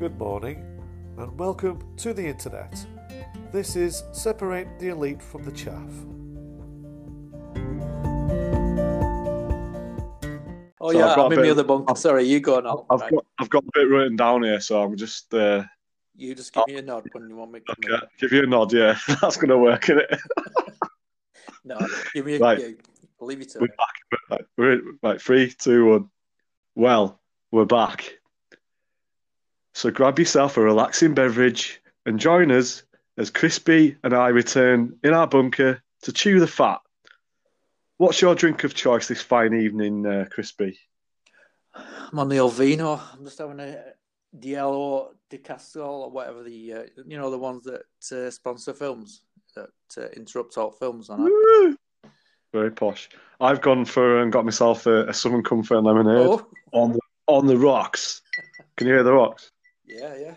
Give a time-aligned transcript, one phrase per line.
[0.00, 0.64] good morning,
[1.18, 2.86] and welcome to the internet.
[3.52, 5.92] This is Separate the Elite from the Chaff.
[10.80, 11.90] Oh So yeah, I've got I'm a in the other bunker.
[11.90, 12.86] I've- Sorry, you go now.
[12.88, 13.10] I've Right.
[13.12, 15.64] got I've got a bit written down here, so I'm just uh,
[16.16, 18.44] You just give me a nod when you want me to come okay, give you
[18.44, 18.72] a nod.
[18.72, 20.18] Yeah, that's gonna work, is it?
[21.62, 21.76] No,
[22.14, 22.58] give me a Right.
[22.58, 22.68] yeah,
[23.20, 23.76] leave you to We're it.
[23.76, 24.30] back.
[24.30, 26.08] Right, we're in, right, three, two, one.
[26.74, 28.14] Well, we're back.
[29.80, 32.82] So grab yourself a relaxing beverage and join us
[33.16, 36.80] as Crispy and I return in our bunker to chew the fat.
[37.96, 40.78] What's your drink of choice this fine evening, uh, Crispy?
[41.74, 43.00] I'm on the Alvino.
[43.14, 43.82] I'm just having a
[44.38, 49.22] Diallo de Castro or whatever the uh, you know the ones that uh, sponsor films
[49.56, 52.10] that uh, interrupt all films on it.
[52.52, 53.08] Very posh.
[53.40, 57.46] I've gone for and got myself a, a Southern Comfort lemonade Oh, on the on
[57.46, 58.20] the rocks.
[58.76, 59.50] Can you hear the rocks?
[59.98, 60.34] Yeah, yeah.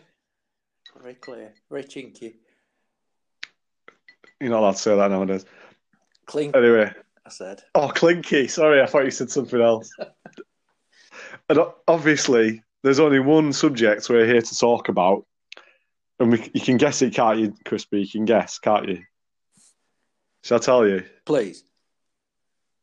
[1.01, 2.35] Very clear, very chinky,
[4.39, 5.45] You're not allowed to say that nowadays.
[6.25, 6.55] clink.
[6.55, 6.91] Anyway,
[7.25, 7.61] I said.
[7.73, 8.47] oh clinky.
[8.47, 9.89] Sorry, I thought you said something else.
[11.49, 15.25] and obviously, there's only one subject we're here to talk about,
[16.19, 18.01] and we, you can guess it, can't you, Crispy?
[18.01, 19.03] You can guess, can't you?
[20.43, 21.03] Shall I tell you?
[21.25, 21.63] Please.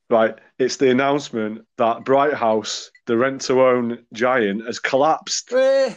[0.08, 5.50] Right, it's the announcement that Bright House, the rent-to-own giant, has collapsed.
[5.52, 5.92] Yay!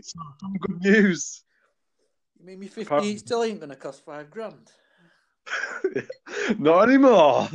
[0.00, 1.42] Some good news.
[2.38, 4.70] You mean me fifty Apparently- still ain't gonna cost five grand?
[6.58, 7.50] Not anymore.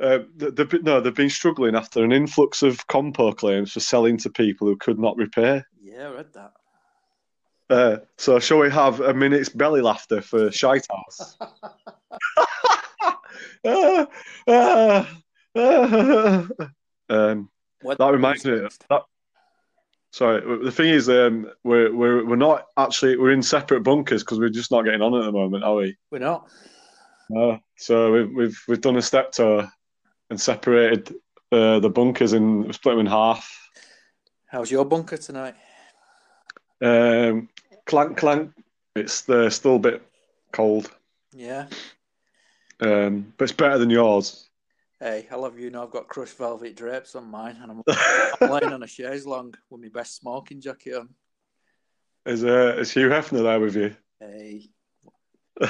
[0.00, 4.16] Uh, they've been, no, they've been struggling after an influx of compo claims for selling
[4.18, 5.66] to people who could not repair.
[5.82, 6.52] Yeah, I read that.
[7.68, 11.36] Uh, so, shall we have a minute's belly laughter for Shite House?
[13.66, 14.06] Ah,
[14.48, 15.08] ah,
[15.56, 16.48] ah.
[17.10, 17.50] Um,
[17.82, 18.60] What That reminds me.
[18.88, 19.02] That,
[20.12, 24.38] sorry, the thing is, um, we're we're we're not actually we're in separate bunkers because
[24.38, 25.96] we're just not getting on at the moment, are we?
[26.10, 26.48] We're not.
[27.28, 27.58] No.
[27.76, 29.70] So we've we've we've done a step tour
[30.30, 31.14] and separated
[31.52, 33.56] uh, the bunkers and split them in half.
[34.46, 35.54] How's your bunker tonight?
[36.82, 37.48] Um,
[37.86, 38.52] clank clank.
[38.96, 40.02] It's uh, still a bit
[40.52, 40.90] cold,
[41.32, 41.66] Yeah.
[42.80, 44.49] um, but it's better than yours.
[45.02, 45.70] Hey, I love you.
[45.70, 47.82] Know I've got crushed velvet drapes on mine, and I'm,
[48.40, 51.08] I'm laying on a chaise long with my best smoking jacket on.
[52.26, 53.96] Is uh, is Hugh Hefner there with you?
[54.20, 54.68] Hey,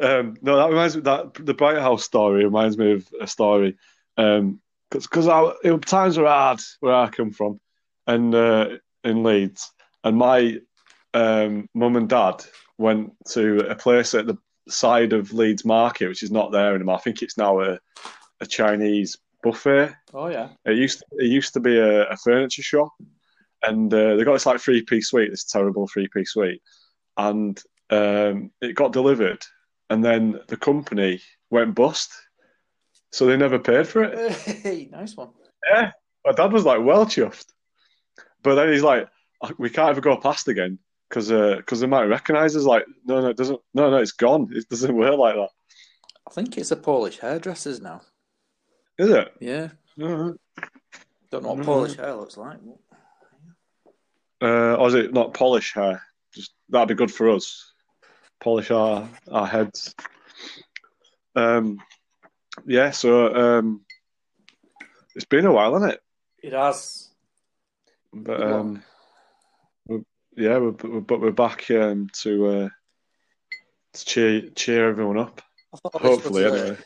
[0.00, 3.76] um, no, that reminds me that the Bright House story reminds me of a story.
[4.16, 4.60] Um,
[4.90, 5.06] because
[5.86, 7.60] times are hard where I come from,
[8.08, 8.68] and uh,
[9.04, 9.70] in Leeds,
[10.02, 10.58] and my
[11.14, 12.44] um, mum and dad
[12.76, 14.36] went to a place at the
[14.68, 16.96] side of Leeds Market, which is not there anymore.
[16.96, 17.78] I think it's now a,
[18.42, 19.94] a Chinese buffet.
[20.12, 22.90] oh yeah, It used to, it used to be a, a furniture shop,
[23.62, 26.60] and uh, they got this like three piece suite, this terrible three piece suite,
[27.16, 27.60] and
[27.90, 29.42] um, it got delivered,
[29.88, 31.20] and then the company
[31.50, 32.10] went bust,
[33.10, 34.32] so they never paid for it.
[34.32, 35.30] hey, nice one.
[35.70, 35.92] Yeah,
[36.26, 37.46] my dad was like well chuffed,
[38.42, 39.08] but then he's like,
[39.58, 40.78] we can't ever go past again
[41.08, 42.64] because because they might recognise us.
[42.64, 43.60] Like, no, no, it doesn't.
[43.72, 44.48] No, no, it's gone.
[44.52, 45.50] It doesn't work like that,
[46.28, 48.00] I think it's a Polish hairdressers now.
[48.98, 49.34] Is it?
[49.40, 50.38] Yeah, don't
[51.42, 51.64] know what Mhm.
[51.64, 52.58] Polish hair looks like.
[54.40, 56.02] Uh, or is it not polish hair?
[56.34, 57.72] Just that'd be good for us.
[58.40, 59.94] Polish our our heads.
[61.36, 61.80] Um,
[62.66, 62.90] yeah.
[62.90, 63.84] So um,
[65.14, 66.02] it's been a while, hasn't it?
[66.42, 67.08] It has.
[68.12, 68.82] But um,
[69.86, 70.02] we're,
[70.36, 72.68] yeah, we're, we're, but we're back um, to uh,
[73.92, 75.40] to cheer cheer everyone up.
[75.94, 76.76] Hopefully, anyway.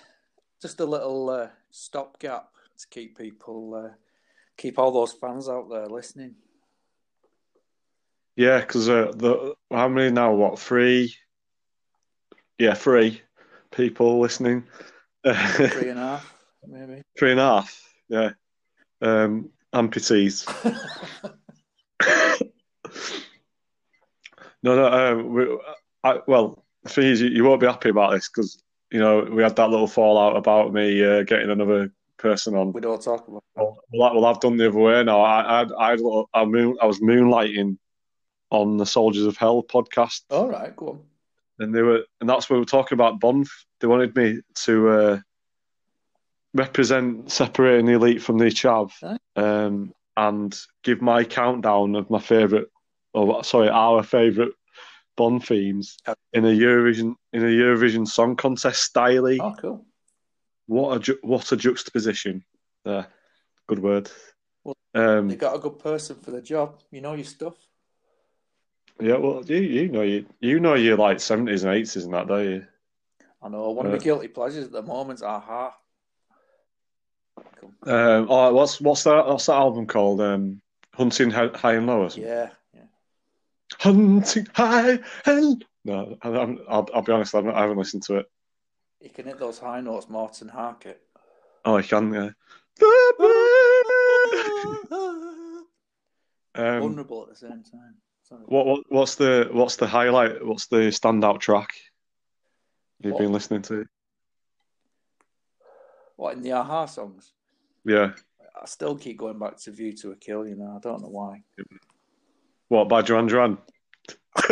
[0.63, 2.49] just a little uh, stopgap
[2.79, 3.95] to keep people, uh,
[4.57, 6.35] keep all those fans out there listening.
[8.35, 10.35] Yeah, because uh, the how many now?
[10.35, 11.15] What three?
[12.59, 13.23] Yeah, three
[13.71, 14.65] people listening.
[15.25, 16.35] Three and a half,
[16.67, 17.03] maybe.
[17.19, 17.93] Three and a half.
[18.09, 18.31] Yeah.
[19.03, 20.47] Um, amputees.
[24.63, 24.87] no, no.
[24.87, 25.59] Um, we,
[26.05, 29.23] I, well, the thing is, you, you won't be happy about this because you know
[29.23, 32.73] we had that little fallout about me uh, getting another person on.
[32.73, 33.43] We don't talk about.
[33.57, 35.21] Well, well, I've done the other way now.
[35.21, 35.97] I, I, I,
[36.35, 37.79] I, moon, I was moonlighting
[38.51, 41.01] on the Soldiers of Hell podcast, All right, go on.
[41.59, 43.49] and they were, and that's where we were talking about Bond.
[43.81, 45.19] They wanted me to uh,
[46.55, 49.21] represent separating the elite from the chav, Right.
[49.37, 52.67] um, and give my countdown of my favourite,
[53.13, 54.53] or sorry, our favourite
[55.17, 55.97] Bond themes
[56.33, 59.27] in a Eurovision in a Eurovision Song Contest style.
[59.41, 59.87] Oh, cool.
[60.67, 62.45] What a ju- what a juxtaposition!
[62.85, 63.07] There,
[63.67, 64.11] good word.
[64.95, 66.81] Um, They got a good person for the job.
[66.91, 67.55] You know your stuff.
[69.01, 72.27] yeah, well, you you know you you know you like seventies and eighties and that,
[72.29, 72.67] don't you?
[73.43, 73.71] I know.
[73.71, 75.23] One of the guilty pleasures at the moment.
[75.23, 75.73] Aha.
[77.61, 77.73] Cool.
[77.83, 79.27] Um, oh, what's what's that?
[79.27, 80.21] What's that album called?
[80.21, 80.61] Um,
[80.95, 82.09] Hunting Hi- High and Low?
[82.17, 82.49] Yeah.
[83.75, 88.03] Hunting High and no, I, I'm, I'll, I'll be honest, I haven't, I haven't listened
[88.05, 88.27] to it.
[89.01, 91.01] You can hit those high notes, Morten Harket.
[91.65, 92.31] Oh, I can, yeah.
[96.59, 97.97] Um, Vulnerable at the same time.
[98.23, 98.41] Sorry.
[98.47, 100.45] what, what what's the what's the highlight?
[100.45, 101.75] What's the standout track
[103.01, 103.21] you've What?
[103.21, 103.85] been listening to?
[106.17, 107.33] What in the a-ha songs?
[107.85, 108.13] Yeah,
[108.61, 110.47] I still keep going back to View to a Kill.
[110.47, 111.43] You know, I don't know why.
[112.69, 113.59] What by Duran Duran?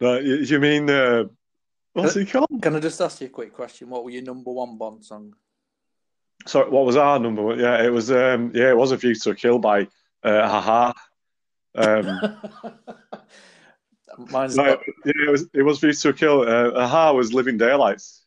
[0.00, 1.24] no, you, mean uh,
[1.92, 2.48] what's he called?
[2.60, 3.88] Can I just ask you a quick question?
[3.88, 5.34] What were your number one Bond song?
[6.46, 7.42] Sorry, what was our number?
[7.42, 7.58] one?
[7.58, 8.10] Yeah, it was.
[8.10, 9.82] Um, yeah, it was a View to a Kill by
[10.24, 10.92] uh, a-ha.
[11.74, 12.36] Um,
[14.30, 15.48] Mine's no, not, yeah, it was.
[15.54, 16.42] It was View to a Kill.
[16.42, 18.24] Uh, a-ha was Living Daylights.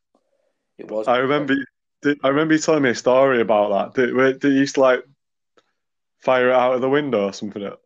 [0.78, 1.08] it was.
[1.08, 1.56] I remember.
[2.24, 4.40] I remember you telling me a story about that.
[4.40, 5.06] Did you used to like
[6.24, 7.78] fire it out of the window or something at,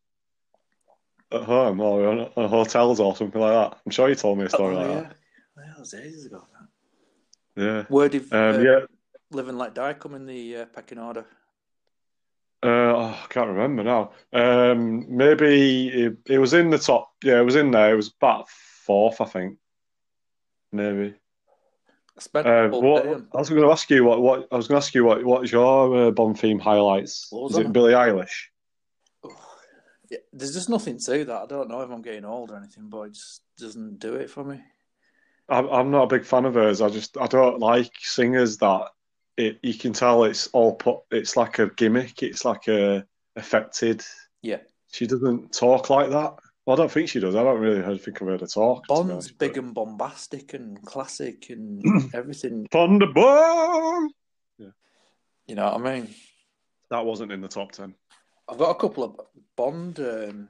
[1.32, 3.80] at home or on, on hotels or something like that?
[3.86, 5.02] I'm sure you told me a story oh, like yeah.
[5.02, 5.16] that.
[5.56, 6.44] Well, that was ages ago.
[7.56, 7.84] Yeah.
[7.90, 8.80] Where did Um, uh, yeah.
[9.32, 11.26] Live and Let Die come in the uh, pecking order?
[12.64, 14.12] Uh, oh, I can't remember now.
[14.32, 17.12] Um, maybe it, it was in the top.
[17.24, 17.94] Yeah, it was in there.
[17.94, 19.58] It was about fourth, I think.
[20.72, 21.16] Maybe.
[22.34, 24.94] Uh, what, I was going to ask you what, what I was going to ask
[24.96, 27.32] you what what's your uh, Bond theme highlights?
[27.32, 28.46] Is it Billie Eilish?
[30.10, 31.44] Yeah, there's just nothing to that.
[31.44, 34.30] I don't know if I'm getting old or anything, but it just doesn't do it
[34.30, 34.62] for me.
[35.50, 36.82] I'm I'm not a big fan of hers.
[36.82, 38.88] I just I don't like singers that
[39.38, 41.00] it you can tell it's all put.
[41.12, 42.24] It's like a gimmick.
[42.24, 43.06] It's like a
[43.36, 44.04] affected.
[44.42, 44.60] Yeah.
[44.92, 46.36] She doesn't talk like that.
[46.68, 47.34] Well, I don't think she does.
[47.34, 48.86] I don't really think of her talk.
[48.88, 51.82] to be Bond's big but- and bombastic and classic and
[52.14, 52.68] everything.
[52.70, 54.10] Thunderball.
[54.60, 56.14] You know what I mean?
[56.92, 57.96] That wasn't in the top ten.
[58.50, 59.16] I've got a couple of
[59.56, 60.50] Bond um,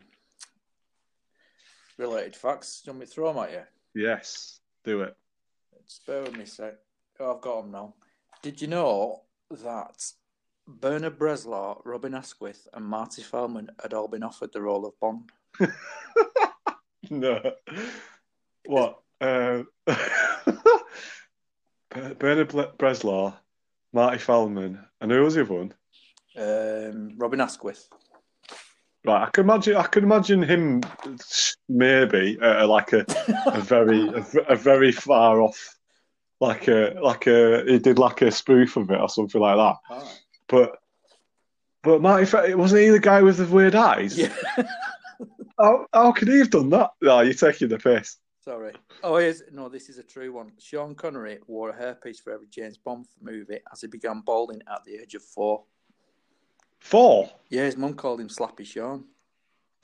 [1.99, 2.81] related facts.
[2.81, 4.03] Do you want me to throw them at you?
[4.03, 5.15] Yes, do it.
[6.07, 6.73] Bear with me a sec.
[7.19, 7.93] Oh, I've got them now.
[8.41, 9.21] Did you know
[9.51, 10.03] that
[10.67, 15.31] Bernard Bresslaw, Robin Asquith, and Marty Feldman had all been offered the role of Bond?
[17.09, 17.53] No.
[18.65, 18.99] What?
[19.21, 19.63] Uh,
[22.19, 23.33] Bernard Ble- Bresslaw,
[23.93, 25.73] Marty Feldman, and who was the other one?
[26.37, 27.87] Um, Robin Asquith.
[29.05, 29.75] Right, I can imagine.
[29.77, 30.81] I can imagine him
[31.69, 33.05] maybe uh, like a,
[33.53, 35.77] a very a, a very far off,
[36.41, 40.03] like a like a he did like a spoof of it or something like that.
[40.49, 40.75] But
[41.83, 44.17] but Marty wasn't he the guy with the weird eyes?
[44.17, 44.33] Yeah.
[45.59, 46.91] How, how could he have done that?
[47.01, 48.17] No, you're taking the piss.
[48.43, 48.73] Sorry.
[49.03, 50.51] Oh, here's, no, this is a true one.
[50.59, 54.85] Sean Connery wore a hairpiece for every James Bond movie as he began balding at
[54.85, 55.63] the age of four.
[56.79, 57.29] Four.
[57.49, 59.05] Yeah, his mum called him Slappy Sean.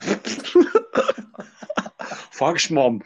[2.34, 3.02] Thanks, mom.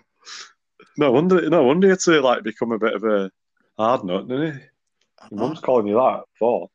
[0.97, 1.49] No wonder.
[1.49, 3.31] No wonder you had to like become a bit of a
[3.79, 4.61] hard nut, didn't he?
[5.31, 6.23] Your mum's calling you that.
[6.39, 6.71] Four.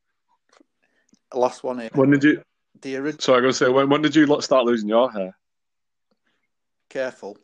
[1.34, 1.89] Last one here.
[1.94, 2.41] When did you?
[2.82, 3.22] The original.
[3.22, 3.89] Sorry, I'm gonna say when.
[3.89, 5.36] When did you lo- start losing your hair?
[6.94, 7.36] Careful.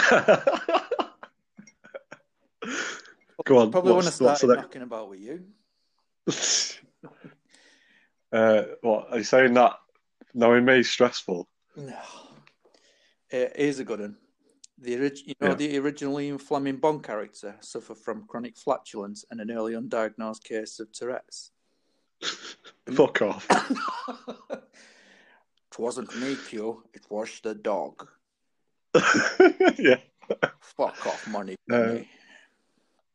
[3.44, 3.70] Go on.
[3.70, 5.44] Probably when I what's- what's started the knocking about with you.
[8.32, 9.74] uh, what are you saying that
[10.34, 11.48] knowing me is stressful?
[11.76, 11.94] No.
[13.32, 14.16] Uh, here's a good one.
[14.78, 15.54] The orig- you know Yeah.
[15.54, 20.80] the original Ian Fleming Bond character suffered from chronic flatulence and an early undiagnosed case
[20.80, 21.52] of Tourette's.
[22.96, 23.46] Fuck off.
[24.50, 26.82] it wasn't me, Q.
[26.92, 28.08] It was the dog.
[29.78, 29.96] yeah.
[30.60, 31.56] Fuck off, money.
[31.68, 32.08] Money.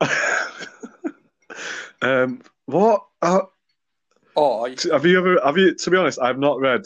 [2.01, 2.41] um.
[2.65, 3.05] What?
[3.22, 3.41] Uh,
[4.38, 5.39] Oh, you- have you ever?
[5.46, 5.74] Have you?
[5.75, 6.82] To be honest, I've not read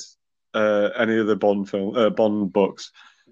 [0.53, 2.91] uh, any of the Bond film, uh, Bond books.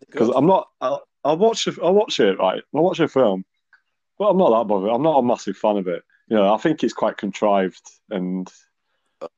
[0.09, 0.69] because I'm not.
[0.81, 1.67] I'll, I'll watch.
[1.83, 2.39] I'll watch it.
[2.39, 3.45] Right, I'll watch a film,
[4.17, 4.89] but I'm not that bothered.
[4.89, 6.01] I'm not a massive fan of it.
[6.29, 8.51] You know, I think it's quite contrived, and
[9.21, 9.29] um,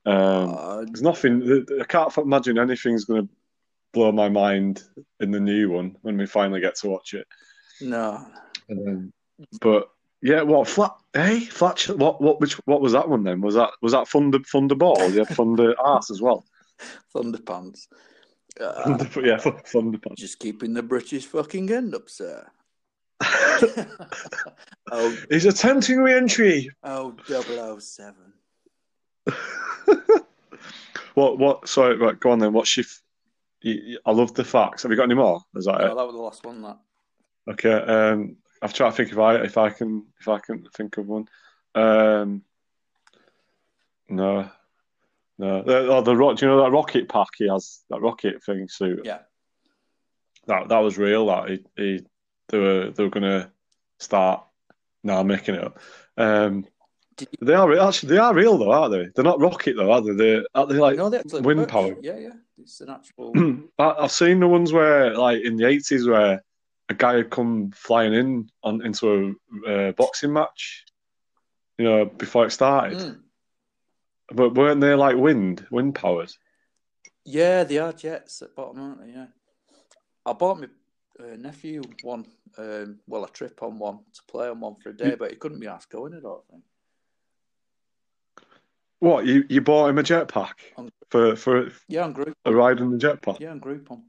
[0.56, 1.66] Uh, there's nothing.
[1.78, 3.32] I can't imagine anything's going to
[3.92, 4.82] blow my mind
[5.20, 7.26] in the new one when we finally get to watch it.
[7.80, 8.26] no.
[8.70, 9.12] Um,
[9.60, 9.88] but
[10.22, 10.92] yeah, what flat?
[11.12, 11.80] Hey, flat.
[11.88, 12.20] What?
[12.20, 12.40] What?
[12.40, 12.54] Which?
[12.66, 13.40] What was that one then?
[13.40, 13.70] Was that?
[13.82, 14.38] Was that Thunder?
[14.40, 15.12] Thunderball?
[15.16, 16.44] Had Thunder Arse as well.
[17.14, 17.88] Thunderpants.
[18.60, 20.16] Uh, Thunder, yeah, Thunderpants.
[20.16, 22.46] just keeping the British fucking end up, sir.
[24.92, 26.70] oh, He's attempting re-entry.
[26.82, 28.14] oh, 007.
[31.14, 31.38] what?
[31.38, 31.68] What?
[31.68, 32.52] Sorry, right, go on then.
[32.52, 32.86] What's your?
[33.62, 34.82] You, you- I love the facts.
[34.82, 35.42] Have you got any more?
[35.54, 35.96] Is that No, it?
[35.96, 36.62] that was the last one.
[36.62, 36.78] That
[37.48, 37.72] Okay.
[37.72, 41.06] Um, I've tried to think if I if I can if I can think of
[41.06, 41.26] one.
[41.74, 42.42] Um,
[44.08, 44.48] no,
[45.38, 45.62] no.
[45.62, 46.36] The, oh, the rock.
[46.36, 47.80] Do you know that rocket pack he has?
[47.90, 49.02] That rocket thing suit.
[49.04, 49.20] yeah.
[50.46, 51.26] That that was real.
[51.26, 52.06] That he, he
[52.48, 53.50] they were they were gonna
[53.98, 54.44] start.
[55.02, 55.78] No, I'm making it up.
[56.18, 56.66] Um,
[57.16, 59.08] Did they are actually they are real though, aren't they?
[59.14, 60.12] They're not rocket though, are they?
[60.12, 61.08] They are they like no,
[61.40, 61.94] wind power.
[62.02, 62.32] Yeah, yeah.
[62.62, 63.32] It's an actual.
[63.78, 66.42] I've seen the ones where, like in the eighties, where
[66.88, 69.36] a guy had come flying in on into
[69.66, 70.84] a uh, boxing match,
[71.78, 72.98] you know, before it started.
[72.98, 73.20] Mm.
[74.32, 76.32] But weren't they like wind, wind powered?
[77.24, 79.12] Yeah, they are jets at bottom, aren't they?
[79.12, 79.26] Yeah.
[80.24, 80.66] I bought my
[81.18, 82.26] uh, nephew one,
[82.58, 85.36] um, well, a trip on one to play on one for a day, but he
[85.36, 86.14] couldn't be asked going.
[86.14, 86.62] I don't think.
[89.00, 92.34] What you you bought him a jetpack On- for for Yeah, on group.
[92.44, 93.40] a ride in the jetpack?
[93.40, 94.02] Yeah, on Groupon.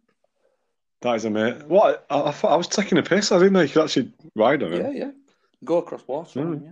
[1.02, 1.68] That is amazing.
[1.68, 3.32] What I, I thought I was taking a piss.
[3.32, 4.82] I didn't know you could actually ride on it.
[4.82, 5.12] Yeah, yeah.
[5.66, 6.42] Go across water.
[6.42, 6.64] Mm.
[6.64, 6.72] Yeah.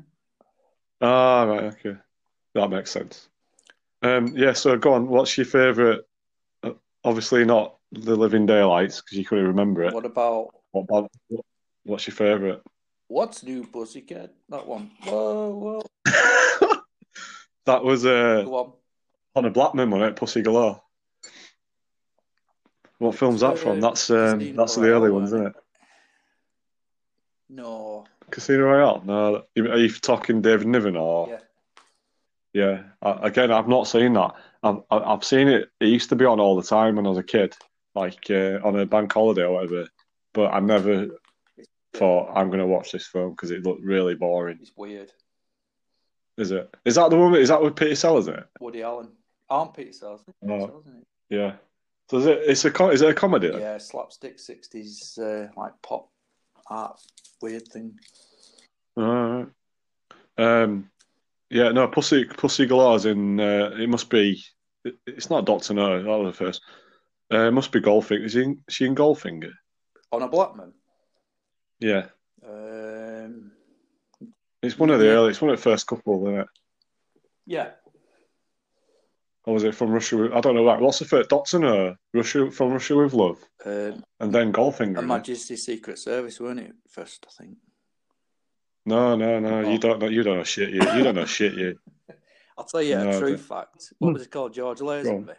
[1.01, 1.95] Ah, right, okay,
[2.55, 3.29] that makes sense.
[4.01, 4.53] Um, yeah.
[4.53, 5.07] So go on.
[5.07, 6.01] What's your favourite?
[6.61, 6.71] Uh,
[7.05, 9.93] obviously not the Living Daylights because you couldn't remember it.
[9.93, 11.45] What about What, about- what-
[11.85, 12.59] what's your favourite?
[13.07, 14.31] what's new, Pussycat?
[14.49, 14.91] That one.
[15.05, 16.65] Whoa, whoa.
[17.69, 18.43] that was uh,
[19.35, 19.45] on.
[19.45, 20.15] a Blackman, wasn't it?
[20.15, 20.81] Pussy Galore.
[22.97, 23.77] What film's that from?
[23.77, 25.53] Uh, That's um, that's the early ones, isn't it?
[27.49, 28.05] No.
[28.29, 29.01] Casino Royale.
[29.05, 31.29] No, are you talking David Niven or?
[31.29, 31.39] Yeah.
[32.53, 32.83] Yeah.
[33.01, 34.33] I, again, I've not seen that.
[34.63, 35.69] I've I've seen it.
[35.79, 37.55] It used to be on all the time when I was a kid,
[37.95, 39.87] like uh, on a bank holiday or whatever.
[40.33, 41.07] But I never
[41.93, 44.59] thought I'm going to watch this film because it looked really boring.
[44.61, 45.11] It's weird.
[46.39, 46.73] Is it?
[46.85, 47.35] Is that the one?
[47.35, 48.45] Is that with Peter Sellers in it?
[48.59, 49.09] Woody Allen.
[49.49, 50.21] Arm Peter Sellers.
[50.25, 50.67] Peter Oh.
[50.67, 51.07] Sellers, isn't it?
[51.35, 51.55] Yeah.
[52.09, 52.39] So is it?
[52.45, 52.89] It's a.
[52.89, 53.49] Is it a comedy?
[53.51, 53.59] then?
[53.59, 56.09] Yeah, slapstick 60s, uh, like pop
[56.69, 56.99] art,
[57.41, 57.99] weird thing.
[58.97, 59.47] Alright.
[60.37, 60.89] Um,
[61.49, 63.39] yeah, no, Pussy Pussy Galore's in.
[63.39, 64.41] Uh, it must be.
[64.85, 66.01] it- It's not Doctor No.
[66.01, 66.61] That was the first.
[67.31, 68.23] Uh, it must be Goldfinger.
[68.25, 69.51] Is, he in, is she in Goldfinger?
[70.11, 70.73] Honor Blackman.
[71.79, 72.09] Yeah, Um,
[74.61, 75.29] it's one of the early.
[75.31, 76.47] It's one of the first couple, isn't it?
[77.45, 77.69] yeah.
[79.45, 80.17] Or was it from Russia?
[80.17, 80.63] With, I don't know.
[80.63, 81.29] Like, what's the first?
[81.29, 81.95] Doctor No.
[82.13, 84.91] Russia from Russia with Love, Um, and then Golfing.
[84.93, 85.07] Isn't?
[85.07, 86.73] Majesty's Secret Service, weren't it?
[86.89, 87.57] First, I think.
[88.85, 89.61] No, no, no.
[89.65, 89.71] Oh.
[89.71, 90.07] You don't know.
[90.07, 90.69] You don't know shit.
[90.69, 90.81] You.
[90.81, 91.53] You don't know shit.
[91.53, 91.79] You.
[92.57, 93.93] I'll tell you No, a true fact.
[93.99, 94.53] What was it called?
[94.53, 95.35] George Lazenby.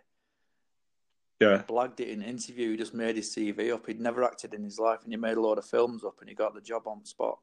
[1.41, 1.63] Yeah.
[1.69, 2.71] Blagged it in an interview.
[2.73, 3.87] He just made his CV up.
[3.87, 6.29] He'd never acted in his life, and he made a load of films up, and
[6.29, 7.39] he got the job on the spot.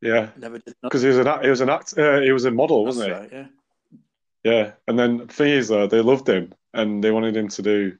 [0.00, 0.30] Yeah.
[0.36, 0.74] Never did.
[0.82, 1.96] Because he was an act- he was an act.
[1.96, 3.20] Uh, he was a model, That's wasn't he?
[3.20, 3.46] right, yeah.
[4.42, 7.62] Yeah, and then the thing is, though, they loved him and they wanted him to
[7.62, 7.98] do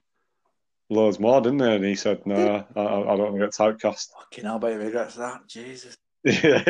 [0.89, 1.75] loads more, didn't they?
[1.75, 2.83] And he said, "No, I, I
[3.15, 5.47] don't want to get typecast." Fucking hell, but he regrets that.
[5.47, 5.95] Jesus.
[6.23, 6.63] yeah,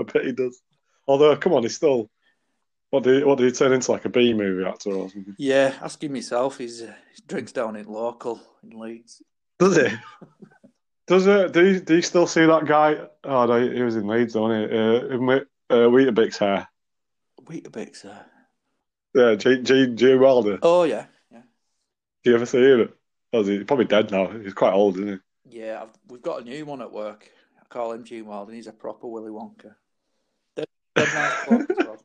[0.00, 0.58] I bet he does.
[1.06, 2.08] Although, come on, he's still.
[2.90, 3.92] What did he, what did he turn into?
[3.92, 5.34] Like a B movie actor or something?
[5.36, 6.58] Yeah, ask him myself.
[6.58, 9.20] He's uh, he drinks down in local in Leeds.
[9.58, 9.88] Does he?
[11.06, 11.52] Does it?
[11.52, 12.96] Do you, do you still see that guy?
[13.24, 14.78] Oh no, he was in Leeds, wasn't he?
[14.78, 16.68] Uh, in uh, Weetabix hair.
[17.42, 18.04] Weetabix.
[18.06, 18.22] Uh...
[19.14, 20.58] Yeah, Gene, Gene, Gene Wilder.
[20.62, 21.42] Oh yeah, yeah,
[22.22, 22.92] Do you ever see him?
[23.32, 24.28] Oh, he He's probably dead now.
[24.28, 25.58] He's quite old, isn't he?
[25.58, 25.82] yeah.
[25.82, 27.30] I've, we've got a new one at work.
[27.60, 29.74] I call him Gene Wild, and he's a proper Willy Wonka.
[30.56, 32.00] Dead, dead nice bloke.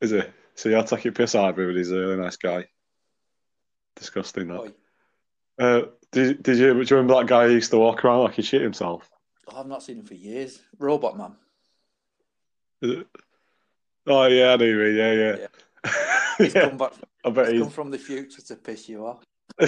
[0.00, 0.22] Is he?
[0.56, 2.66] So had to take your piss out of him, but he's a really nice guy.
[3.96, 4.74] Disgusting that.
[5.58, 5.82] Uh,
[6.12, 8.42] did, did you, do you remember that guy who used to walk around like he
[8.42, 9.10] shit himself?
[9.48, 10.60] Oh, I've not seen him for years.
[10.78, 11.36] Robot Man.
[14.06, 14.96] Oh yeah, I know mean.
[14.96, 15.46] Yeah, yeah.
[16.38, 16.92] He's yeah, come back.
[17.24, 17.62] I bet He's he's.
[17.62, 19.22] come from the future to piss you off.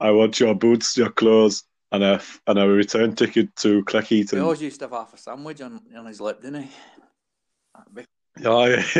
[0.00, 4.62] I want your boots, your clothes, and a and a return ticket to He always
[4.62, 6.70] used to have half a sandwich on, on his lip, didn't he?
[7.94, 8.04] Be-
[8.44, 8.82] Oh, yeah.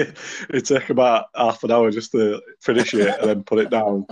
[0.51, 4.07] it took about half an hour just to finish it and then put it down,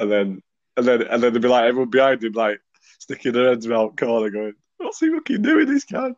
[0.00, 0.42] and then
[0.76, 2.60] and then and then there'd be like everyone behind him like
[2.98, 6.10] sticking their heads around the corner, going, "What's he fucking doing, this guy?"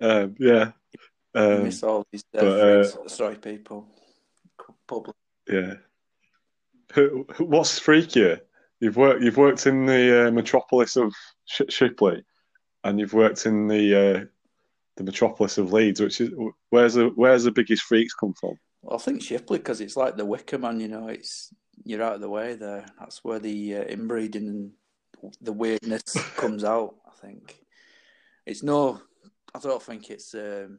[0.00, 0.72] Um, yeah,
[1.34, 3.08] um, miss all these but, uh, uh.
[3.08, 3.86] Sorry, people.
[4.86, 5.16] Public.
[5.48, 5.74] yeah.
[7.38, 8.40] What's freakier?
[8.80, 12.24] You've worked you've worked in the uh, metropolis of Sh- Shipley,
[12.82, 14.24] and you've worked in the uh,
[14.96, 16.30] the metropolis of Leeds, which is
[16.70, 18.54] where's the where's the biggest freaks come from?
[18.82, 20.80] Well, I think Shipley because it's like the Wicker Man.
[20.80, 22.86] You know, it's you're out of the way there.
[22.98, 24.70] That's where the uh, inbreeding and
[25.40, 26.02] the weirdness
[26.36, 26.94] comes out.
[27.06, 27.58] I think
[28.46, 29.00] it's no.
[29.54, 30.34] I don't think it's.
[30.34, 30.78] Um,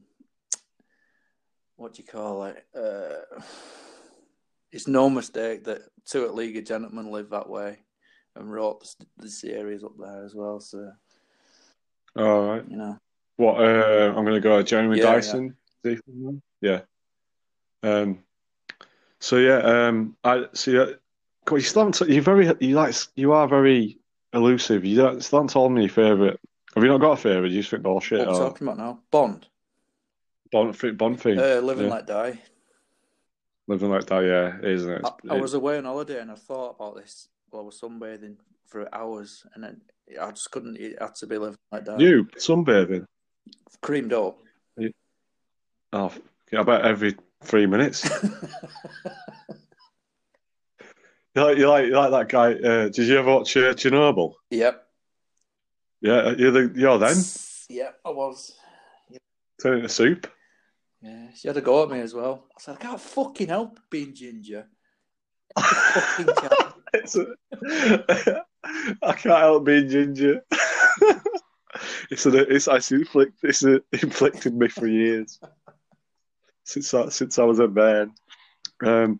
[1.76, 2.64] what do you call it?
[2.76, 3.42] Uh,
[4.72, 7.80] it's no mistake that two at League of Gentlemen live that way
[8.36, 10.60] and wrote the, the series up there as well.
[10.60, 10.92] So,
[12.16, 12.64] All right.
[12.70, 12.98] you know,
[13.38, 13.56] What?
[13.60, 15.56] Uh, I'm going to go Jeremy Yeah, Dyson.
[15.84, 16.86] Is he from there?
[17.84, 17.90] Yeah.
[17.90, 18.20] Um.
[19.22, 19.60] So yeah.
[19.60, 20.18] Um.
[20.26, 20.78] I see.
[20.78, 20.88] Uh,
[21.46, 22.24] God, you still haven't.
[22.24, 22.52] Very.
[22.60, 22.96] You like.
[23.16, 23.98] You are very
[24.34, 24.84] elusive.
[24.84, 25.24] You don't.
[25.24, 26.40] Still haven't told me your favorite.
[26.76, 27.52] Have you not got a favorite?
[27.52, 29.00] You just think they're what we're or talking about now?
[29.12, 29.48] Bond.
[30.52, 31.40] Bond, Bond theme.
[31.40, 31.92] Uh, Living yeah.
[31.92, 32.42] Like Die.
[33.68, 34.24] Living like that.
[34.24, 35.06] Yeah, isn't it?
[35.06, 38.36] I, I was away on holiday and I thought about this while I was sunbathing
[38.68, 39.82] for hours and then
[40.20, 40.78] I just couldn't.
[40.78, 41.98] It had to be Living Like Die.
[42.00, 43.06] you sunbathing.
[43.82, 44.40] Creamed up.
[45.94, 46.12] Oh,
[46.58, 48.10] I bet every three minutes.
[51.34, 52.54] You like, you like, you like that guy.
[52.56, 54.34] Uh, did you ever watch uh, Chernobyl?
[54.50, 54.86] yep.
[56.02, 57.16] Yeah, you're the you're then
[57.70, 58.54] Yep, I was.
[59.62, 60.28] turn into soup.
[61.02, 62.48] Yeah, she had a go at me as well.
[62.58, 64.68] I said, I can't fucking help being ginger.
[65.58, 66.28] fucking.
[66.94, 67.28] It's a,
[69.02, 70.42] I can't help being ginger.
[72.10, 75.40] it's a, it's inflict, it's a, inflicted me for years
[76.64, 78.14] since I, since I was a man.
[78.84, 79.20] Um,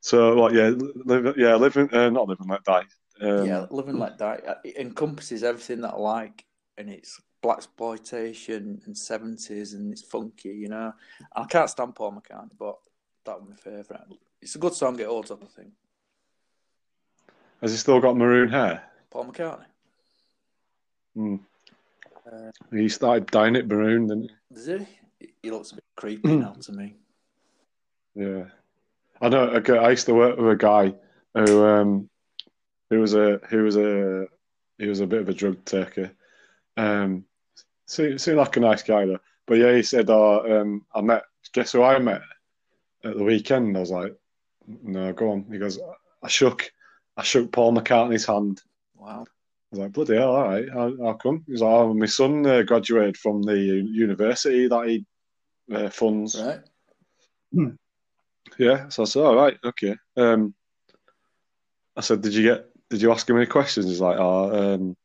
[0.00, 0.54] so what?
[0.54, 0.72] Yeah,
[1.04, 2.84] live, yeah, living, uh, not living like that.
[3.20, 6.44] Um, yeah, living like that uh, it encompasses everything that I like,
[6.76, 10.50] and it's black exploitation and seventies, and it's funky.
[10.50, 10.92] You know,
[11.34, 12.76] I can't stand Paul McCartney, but
[13.24, 14.02] that was my favourite.
[14.40, 14.98] It's a good song.
[15.00, 15.72] It holds up, I think.
[17.60, 18.84] Has he still got maroon hair?
[19.10, 19.64] Paul McCartney.
[21.14, 21.36] Hmm.
[22.24, 24.54] Uh, He started dyeing it maroon, didn't he?
[24.54, 24.86] Does he?
[25.42, 26.40] He looks a bit creepy Hmm.
[26.40, 26.96] now to me.
[28.14, 28.44] Yeah.
[29.20, 29.50] I know.
[29.50, 30.94] a guy- I used to work with a guy
[31.34, 32.10] who um
[32.90, 34.26] who was a who was a
[34.78, 36.12] he was a bit of a drug taker.
[36.76, 37.24] Um,
[37.86, 39.18] seemed, seemed like a nice guy though.
[39.46, 41.24] But yeah, he said, "Oh, um, I met.
[41.52, 42.22] Guess who I met
[43.04, 44.14] at the weekend?" I was like,
[44.66, 45.78] "No, go on." He goes,
[46.22, 46.70] "I shook,
[47.16, 48.60] I shook Paul McCartney's hand."
[48.94, 49.24] Wow.
[49.24, 50.68] I was like, bloody hell, all right.
[50.72, 51.44] How, how come?
[51.46, 55.04] He's like, oh, my son uh, graduated from the university that he
[55.72, 56.40] uh, funds.
[56.40, 56.60] Right.
[58.58, 59.96] Yeah, so I said, all right, okay.
[60.16, 60.54] Um,
[61.96, 62.66] I said, did you get?
[62.90, 63.86] Did you ask him any questions?
[63.86, 64.96] He's like, oh, um,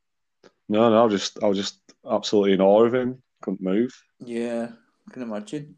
[0.68, 1.78] no, no, I was just, I was just
[2.10, 3.22] absolutely in awe of him.
[3.42, 3.92] Couldn't move.
[4.20, 4.68] Yeah,
[5.08, 5.76] I can imagine.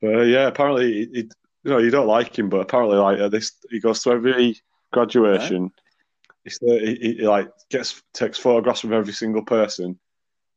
[0.00, 1.30] But uh, yeah, apparently, he, he-
[1.64, 4.56] you know, you don't like him, but apparently, like at this, he goes to every
[4.92, 5.72] graduation.
[6.44, 9.98] He's he, he, he like gets takes photographs with every single person,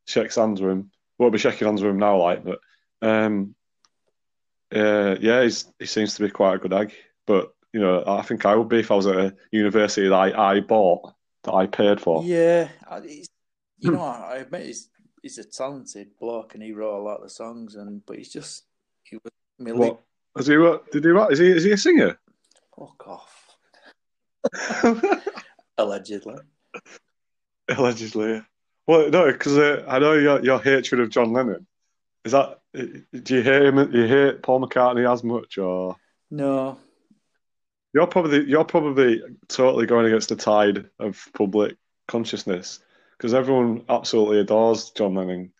[0.05, 0.91] shakes hands with him.
[1.19, 2.60] Won't be shaking hands with him now, like, but
[3.01, 3.53] um,
[4.73, 6.93] uh, yeah, he's, he seems to be quite a good egg.
[7.27, 10.15] But you know, I think I would be if I was at a university that
[10.15, 12.23] I, I bought that I paid for.
[12.23, 12.69] Yeah,
[13.05, 13.27] he's,
[13.79, 14.89] you know, I admit he's
[15.21, 18.32] he's a talented bloke and he wrote a lot of the songs, and but he's
[18.32, 18.63] just
[19.03, 20.01] he was league- What?
[20.38, 20.58] Has he?
[20.58, 20.89] What?
[20.91, 21.12] Did he?
[21.12, 21.34] What?
[21.34, 21.47] Is he?
[21.49, 22.17] Is he a singer?
[22.77, 23.58] Fuck off,
[25.77, 26.36] allegedly.
[27.67, 28.41] Allegedly.
[28.89, 31.67] Well, no, because uh, I know your your hatred of John Lennon.
[32.25, 32.60] Is that?
[32.73, 33.91] Do you hate him?
[33.91, 35.95] Do you hate Paul McCartney as much, or
[36.32, 36.80] No,
[37.93, 42.80] you're probably you're probably totally going against the tide of public consciousness
[43.15, 45.52] because everyone absolutely adores John Lennon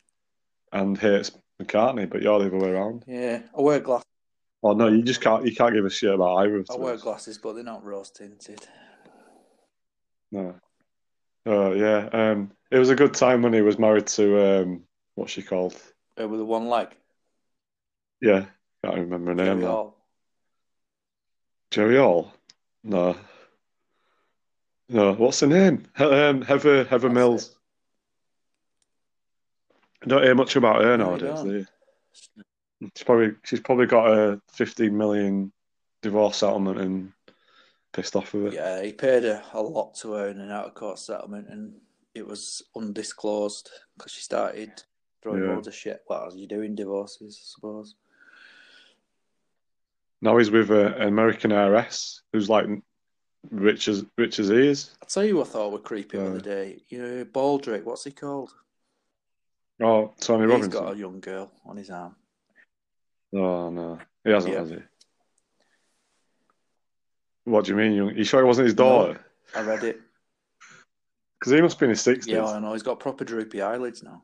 [0.74, 1.30] and hates
[1.62, 3.04] McCartney, but you're the other way around.
[3.06, 4.08] yeah, I wear glasses.
[4.64, 5.46] Oh no, you just can't.
[5.46, 8.10] You can't give a shit about either of I wear glasses, but they're not rose
[8.10, 8.68] tinted.
[10.32, 10.56] No.
[11.52, 12.08] Oh yeah.
[12.14, 14.84] Um, it was a good time when he was married to um,
[15.16, 15.76] what's she called?
[16.20, 16.90] Uh, with the one leg.
[18.22, 18.46] Yeah,
[18.84, 19.68] can't remember her name Jerry now.
[19.72, 19.98] Hall.
[21.72, 22.32] Jerry Hall?
[22.84, 23.16] No.
[24.90, 25.86] No, what's her name?
[25.98, 27.56] He- Um, Heather Heather That's Mills.
[30.04, 31.40] I don't hear much about her No, nowadays.
[31.42, 31.50] don't.
[31.50, 31.66] you?
[32.96, 35.52] She's probably she's probably got a fifteen million
[36.04, 37.12] divorce settlement and
[37.94, 38.54] pissed off with it.
[38.54, 41.74] Yeah, he paid a, a lot to her in an out of court settlement, and
[42.16, 44.72] it was undisclosed because she started
[45.22, 45.50] throwing Yeah.
[45.56, 46.02] loads of shit.
[46.10, 47.96] Well, you do in divorces, I suppose.
[50.22, 52.66] Now he's with uh, an American heiress who's like
[53.52, 54.92] rich as rich as he is.
[55.02, 56.84] I'll tell you what I thought were creepy the other day.
[56.90, 58.52] You know, Baldrick, what's he called?
[59.82, 60.72] Oh, Tony He's Robinson.
[60.84, 62.16] got a young girl on his arm.
[63.34, 64.60] Oh no, he hasn't, Yeah.
[64.60, 64.78] has he?
[67.50, 67.94] What do you mean?
[67.94, 69.20] You, you sure it wasn't his daughter?
[69.56, 70.00] I read it.
[71.40, 72.34] Because he must be in his sixties.
[72.34, 72.74] Yeah, I know.
[72.74, 74.22] He's got proper droopy eyelids now.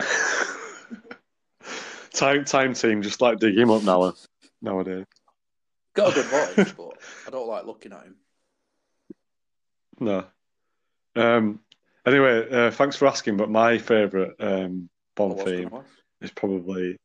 [2.12, 4.14] time time team just like dig him up now
[4.62, 5.06] nowadays.
[5.94, 6.26] Got a good
[6.56, 6.92] voice, but
[7.26, 8.14] I don't like looking at him.
[9.98, 10.24] No.
[11.16, 11.60] Um.
[12.06, 13.38] Anyway, uh, thanks for asking.
[13.38, 15.70] But my favourite um, Bond theme
[16.20, 16.96] is probably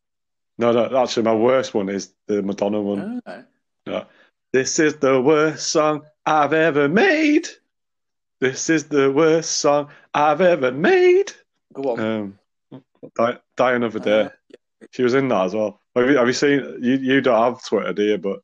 [0.57, 1.01] no, no.
[1.01, 3.21] Actually, my worst one is the Madonna one.
[3.87, 4.07] Alright.
[4.51, 7.47] This is the worst song I've ever made.
[8.39, 11.31] This is the worst song I've ever made.
[11.73, 11.99] Go on.
[11.99, 12.39] Um,
[13.17, 14.21] die, die another day.
[14.23, 14.29] Uh,
[14.91, 15.79] She was in that as well.
[15.95, 16.77] Have you, have you seen?
[16.81, 18.17] You you don't have Twitter, do you?
[18.17, 18.39] But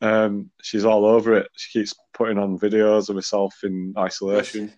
[0.00, 1.48] um, she's all over it.
[1.56, 4.72] She keeps putting on videos of herself in isolation,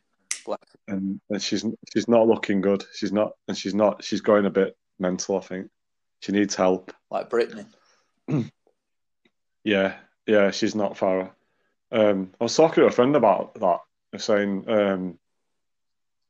[0.88, 2.84] and, and she's she's not looking good.
[2.94, 4.02] She's not, and she's not.
[4.04, 5.36] She's going a bit mental.
[5.36, 5.70] I think
[6.20, 6.92] she needs help.
[7.10, 7.66] like Britney.
[9.64, 9.94] Yeah,
[10.26, 11.34] yeah, she's not far.
[11.90, 13.80] Um, I was talking to a friend about that,
[14.20, 15.18] saying, um,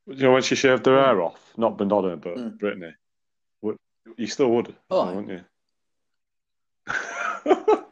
[0.07, 2.59] you know, when she shaved her hair off, not Madonna, but Mm.
[2.59, 5.07] Britney—you still would, Oh.
[5.15, 5.45] wouldn't you?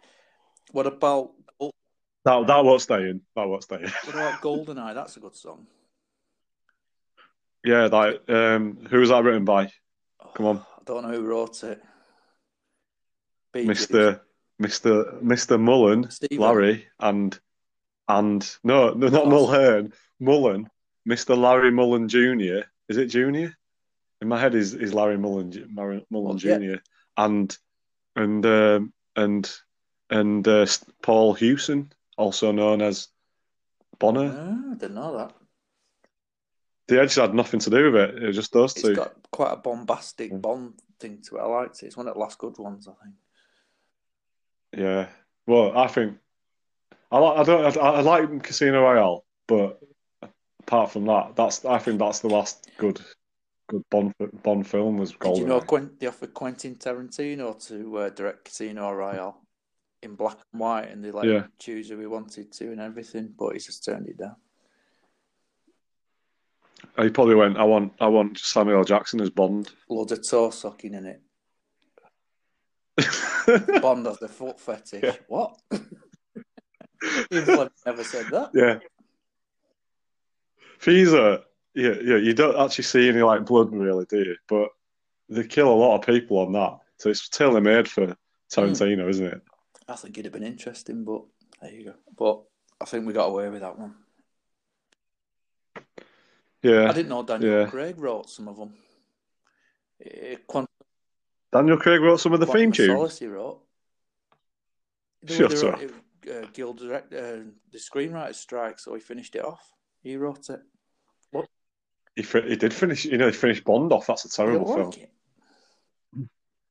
[0.72, 1.32] What about
[2.24, 3.22] that that won't stay in.
[3.34, 3.90] That won't stay in.
[4.04, 4.94] what about Goldeneye?
[4.94, 5.66] That's a good song.
[7.64, 9.72] Yeah, like um, who was that written by?
[10.34, 10.58] Come on.
[10.58, 11.82] I don't know who wrote it.
[13.54, 14.22] Mister
[14.60, 16.38] Mister Mister Mullen, Stephen.
[16.38, 17.36] Larry, and
[18.06, 19.30] and no, no, not Oh.
[19.30, 20.68] Mulhern, Mullen,
[21.06, 22.66] Mister Larry Mullen Junior.
[22.88, 23.56] Is it Junior?
[24.20, 26.38] In my head is is Larry Mullen Mullen Well, yeah.
[26.38, 26.82] Junior,
[27.16, 27.56] and
[28.14, 29.50] and um, and
[30.10, 30.66] and uh,
[31.02, 33.08] Paul Hewson, also known as
[33.98, 34.28] Bono.
[34.28, 35.32] Ah, I didn't know that.
[36.86, 38.22] They actually had nothing to do with it.
[38.22, 38.94] It was just those It's two.
[38.94, 40.38] got quite a bombastic.
[40.42, 41.40] Bond thing to it.
[41.40, 41.86] I liked it.
[41.86, 43.14] It's one of the last good ones, I think.
[44.76, 45.08] Yeah.
[45.46, 46.16] Well, I think
[47.10, 49.80] I like I don't I, I like Casino Royale, but
[50.60, 53.00] apart from that, that's I think that's the last good
[53.68, 58.08] good Bond Bond film was Did you know Quent- they offered Quentin Tarantino to uh,
[58.10, 59.40] direct Casino Royale
[60.02, 61.46] in black and white, and they like Yeah.
[61.58, 64.36] choose who he wanted to and everything, but he just turned it down.
[66.98, 67.56] He probably went.
[67.58, 69.70] I want I want Samuel Jackson as Bond.
[69.88, 71.20] Loads of toe sucking in it.
[73.80, 75.02] Bond has the foot fetish.
[75.02, 75.16] Yeah.
[75.28, 75.58] What?
[77.30, 78.50] Fleming never said that.
[78.54, 78.78] yeah.
[80.80, 81.42] Feezer,
[81.74, 82.16] yeah, yeah.
[82.16, 84.36] You don't actually see any like blood really, do you?
[84.48, 84.68] But
[85.28, 88.16] they kill a lot of people on that, so it's tailor made for
[88.52, 89.42] Tarantino, isn't it?
[89.88, 91.22] I think it'd have been interesting, but
[91.60, 91.94] there you go.
[92.16, 92.42] But
[92.80, 93.94] I think we got away with that one.
[96.62, 97.66] Yeah, I didn't know Daniel Yeah.
[97.66, 98.74] Craig wrote some of them.
[100.04, 100.68] Eh, Quantum,
[101.52, 102.96] Daniel Craig wrote some of the Quantum theme of tune.
[102.96, 103.60] Solace he wrote.
[105.22, 105.80] They Shut were- up.
[105.82, 105.92] it,
[106.30, 107.40] uh, Guild direct, uh,
[107.72, 109.72] the screenwriter strike, so he finished it off.
[110.02, 110.60] He wrote it.
[111.30, 111.48] What?
[112.16, 113.04] He, fi- he did finish.
[113.04, 114.06] You know, he finished Bond off.
[114.06, 114.90] That's a terrible don't film.
[114.90, 115.10] like it.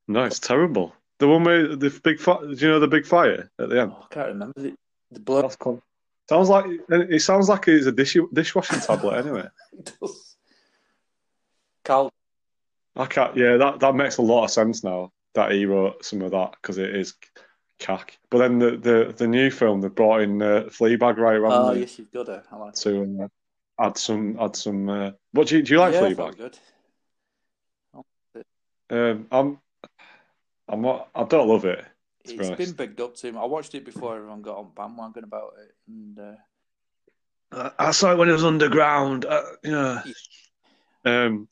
[0.08, 0.94] No, it's terrible.
[1.20, 2.40] The one where the big fire.
[2.48, 3.92] Do you know the big fire at the end?
[3.94, 4.74] Oh, I can't remember the,
[5.12, 5.44] the blood.
[5.44, 5.82] That's con-
[6.28, 9.18] sounds like it sounds like it's a dish, dishwashing tablet.
[9.26, 10.36] Anyway, it does.
[11.84, 12.12] Carl,
[13.00, 13.36] I can't.
[13.36, 16.52] Yeah, that that makes a lot of sense now that he wrote some of that
[16.62, 17.14] because it is
[17.80, 18.20] cack.
[18.30, 21.74] But then the the, the new film they brought in uh, Fleabag right around oh
[21.74, 22.44] the- yes, you've got it.
[22.52, 23.28] I like to uh,
[23.86, 24.90] add some add some.
[24.90, 25.74] Uh, what do you do?
[25.74, 26.16] You like yeah, I Fleabag?
[26.18, 26.58] thought good.
[28.92, 29.60] Um, I'm.
[30.68, 31.10] I'm not.
[31.16, 31.86] I don't love it.
[32.26, 33.40] To be been bigged up to me.
[33.40, 36.20] I watched it before everyone got on bandwagon about it, and
[37.54, 39.26] uh, I saw it when it was underground.
[39.26, 40.04] Uh, yeah.
[41.06, 41.48] Um.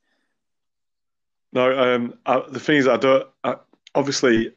[1.57, 1.95] No.
[1.95, 2.13] Um.
[2.25, 3.27] I, the thing is, I don't.
[3.43, 3.55] I,
[3.95, 4.53] obviously,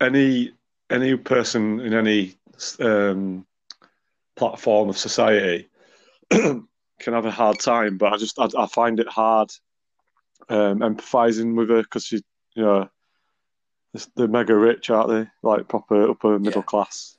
[0.00, 0.52] any
[0.90, 2.36] any person in any
[2.80, 3.44] um
[4.36, 5.68] platform of society
[6.30, 6.66] can
[7.06, 9.50] have a hard time, but I just I, I find it hard
[10.48, 12.16] um empathizing with her because she,
[12.54, 12.88] you know,
[14.16, 15.26] they're- mega rich, aren't they?
[15.42, 16.66] Like proper upper middle Yeah.
[16.66, 17.16] class.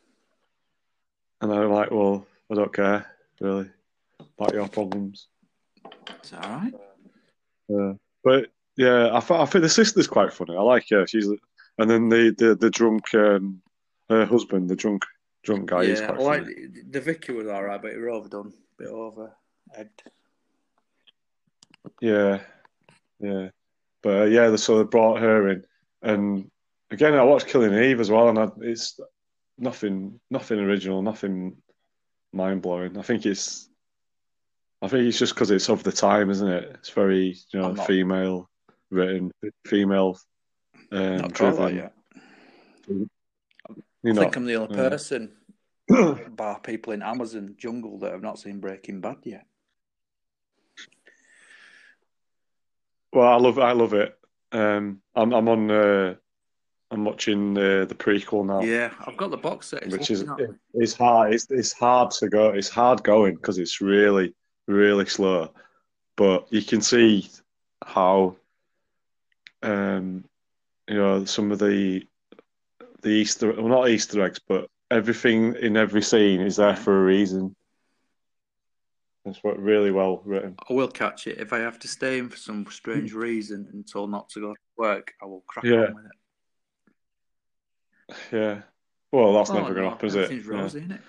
[1.41, 3.05] And I'm like, well, I don't care
[3.41, 3.69] really
[4.37, 5.27] about your problems.
[6.19, 6.73] it's all right.
[7.67, 7.93] Yeah.
[8.23, 10.55] But yeah, I, I think the sister's quite funny.
[10.55, 11.07] I like her.
[11.07, 11.27] She's
[11.77, 13.61] and then the the, the drunk um,
[14.09, 15.03] her husband, the drunk
[15.43, 16.55] drunk guy, is yeah, quite I like funny.
[16.89, 19.35] the Vicky was all right, but he was overdone, a bit over
[19.75, 20.03] egged.
[22.01, 22.39] Yeah,
[23.19, 23.49] yeah.
[24.01, 25.65] But uh, yeah, they, so they brought her in,
[26.01, 26.51] and
[26.91, 28.99] again, I watched Killing Eve as well, and I, it's
[29.57, 31.57] nothing, nothing original, nothing
[32.31, 32.97] mind blowing.
[32.97, 33.69] I think it's,
[34.81, 36.71] I think it's just because it's of the time, isn't it?
[36.75, 38.49] It's very, you know, not- female
[38.89, 39.31] written,
[39.65, 40.17] female
[40.91, 41.75] um, Not driven.
[41.75, 41.93] yet.
[42.87, 43.09] You
[44.11, 44.89] I think I'm the only yeah.
[44.89, 45.31] person,
[46.29, 49.45] bar people in Amazon jungle, that have not seen Breaking Bad yet.
[53.11, 54.15] Well, I love I love it.
[54.51, 56.15] Um, I'm I'm on uh,
[56.91, 59.83] I'm watching uh, the prequel now, Yeah, I've got the box set.
[59.83, 60.45] It's which is me.
[60.75, 61.33] it's hard.
[61.33, 62.49] It's it's hard to go.
[62.49, 64.35] It's hard going because it's really
[64.67, 65.51] really slow,
[66.15, 67.29] but you can see
[67.83, 68.35] how
[69.65, 70.23] um
[70.87, 72.05] you know some of the
[73.01, 77.03] the Easter well not Easter eggs, but everything in every scene is there for a
[77.05, 77.55] reason.
[79.25, 80.55] It's what really well written.
[80.69, 83.87] I will catch it if I have to stay in for some strange reason and
[83.91, 85.13] told not to go to work.
[85.21, 85.85] I will crack Yeah.
[85.87, 86.11] on with it.
[88.31, 88.61] Yeah.
[89.11, 90.45] Well, that's Oh, never going to happen, is it?
[90.45, 91.01] rosy, isn't it?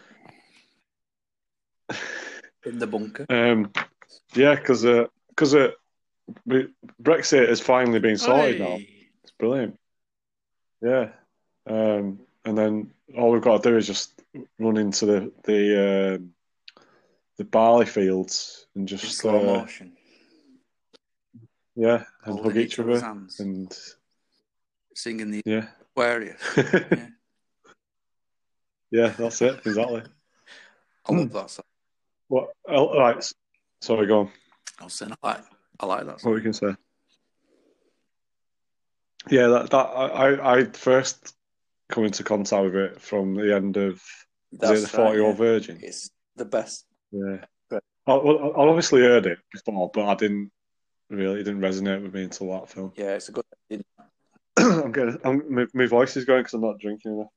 [2.64, 3.26] In the bunker.
[3.28, 3.50] Yeah.
[3.50, 3.70] Um,
[4.34, 4.82] yeah, because
[5.28, 5.74] because uh, we-
[7.02, 8.78] Brexit has finally been sorted now.
[9.22, 9.78] It's brilliant.
[10.82, 11.10] Yeah.
[11.68, 14.22] Um, and then all we've got to do is just
[14.58, 16.32] run into the the um
[17.38, 19.92] the barley fields and just slow uh, motion.
[21.74, 23.40] yeah, and hug each other hands.
[23.40, 23.76] and
[24.94, 26.40] Singing the yeah, where Aquarius.
[28.92, 29.08] Yeah.
[29.08, 30.02] yeah, that's it exactly.
[31.06, 31.64] I love that song.
[32.28, 32.50] What?
[32.68, 33.32] oh, All right.
[33.80, 34.30] Sorry, go on.
[34.78, 35.44] I was saying I like,
[35.80, 36.74] I like that What we can say?
[39.28, 41.34] Yeah, that that I I first
[41.88, 44.02] come into contact with it from the end of
[44.52, 45.80] the Forty Year Old Virgin?
[45.82, 46.86] It's the best.
[47.10, 47.44] Yeah.
[47.70, 47.82] Right.
[48.06, 50.50] I, well, I I obviously heard it before, but I didn't
[51.10, 51.40] really.
[51.40, 52.92] It didn't resonate with me until that film.
[52.96, 53.44] Yeah, it's a good.
[54.56, 55.18] I'm getting.
[55.24, 57.28] I'm, my, my voice is going because I'm not drinking enough.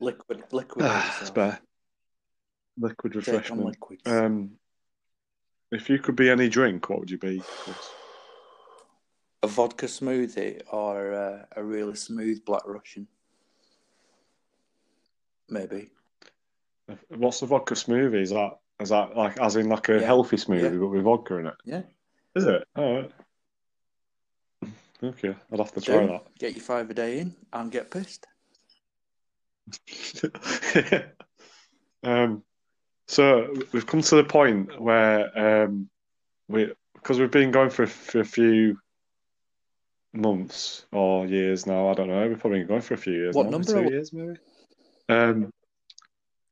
[0.00, 0.84] Liquid, liquid.
[0.88, 1.58] Ah, it's better.
[2.78, 3.66] Liquid refreshment.
[3.66, 4.02] liquids.
[4.06, 4.52] Um,
[5.72, 7.42] if you could be any drink, what would you be?
[7.64, 7.90] Chris?
[9.42, 13.08] a vodka smoothie or uh, a really smooth black Russian.
[15.48, 15.90] Maybe.
[17.08, 18.22] What's the vodka smoothie?
[18.22, 20.06] Is that is that like as in like a Yeah.
[20.06, 20.78] healthy smoothie Yeah.
[20.78, 21.54] but with vodka in it?
[21.64, 21.82] Yeah.
[22.36, 22.62] Is it?
[22.76, 23.12] All right.
[25.02, 26.20] Okay, I'd have to try Do.
[26.38, 28.24] Get your five a day in and get pissed.
[32.04, 32.44] um,
[33.06, 35.88] so we've come to the point where um,
[36.48, 38.78] we because we've been going for for a few
[40.12, 41.88] months or years now.
[41.88, 42.28] I don't know.
[42.28, 43.34] We've probably been going for a few years.
[43.34, 44.38] What now, number Two we- years maybe.
[45.08, 45.52] Um,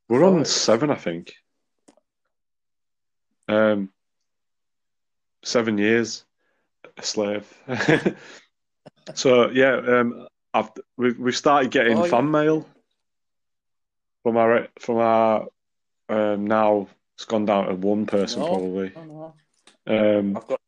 [0.08, 1.32] we're on seven, I think.
[3.48, 3.90] Um,
[5.44, 6.24] seven years
[6.96, 7.46] a slave.
[9.14, 12.10] so yeah, um, I've we've we've started getting Oh, yeah.
[12.10, 12.66] fan mail
[14.22, 15.46] from our from our
[16.11, 18.49] um, now it's gone down to one person No.
[18.49, 18.92] probably.
[18.96, 20.18] Oh, no.
[20.18, 20.61] Um, I've got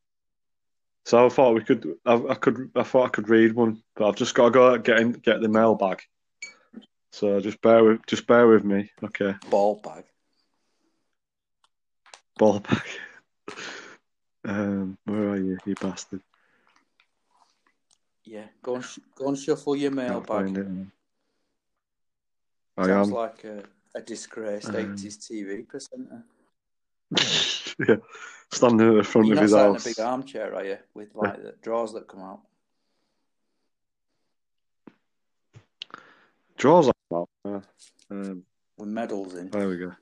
[1.05, 1.97] so I thought we could.
[2.07, 2.71] I, I could.
[2.77, 5.41] I thought I could read one, but I've just got to go get in, get
[5.41, 6.03] the mail bag.
[7.11, 9.35] So just bear with just bear with me, okay?
[9.51, 10.05] ball bag.
[12.39, 12.83] Ball bag.
[14.45, 16.21] Um, where are you, you bastard?
[18.25, 18.47] Yeah.
[18.61, 20.59] Go and sh- go and shuffle your mail Can't bag.
[20.59, 20.67] it.
[22.77, 23.15] I Sounds am.
[23.15, 23.63] like a,
[23.95, 26.25] a disgraced Um, 80s TV presenter.
[27.89, 27.97] yeah,
[28.51, 30.79] standing at the front You're of not his sat in a big armchair, are you?
[30.95, 32.41] With like the drawers that come out.
[36.57, 37.29] Drawers out.
[37.45, 37.61] Yeah.
[38.11, 38.45] Um,
[38.79, 39.51] with medals in.
[39.51, 39.93] there we go.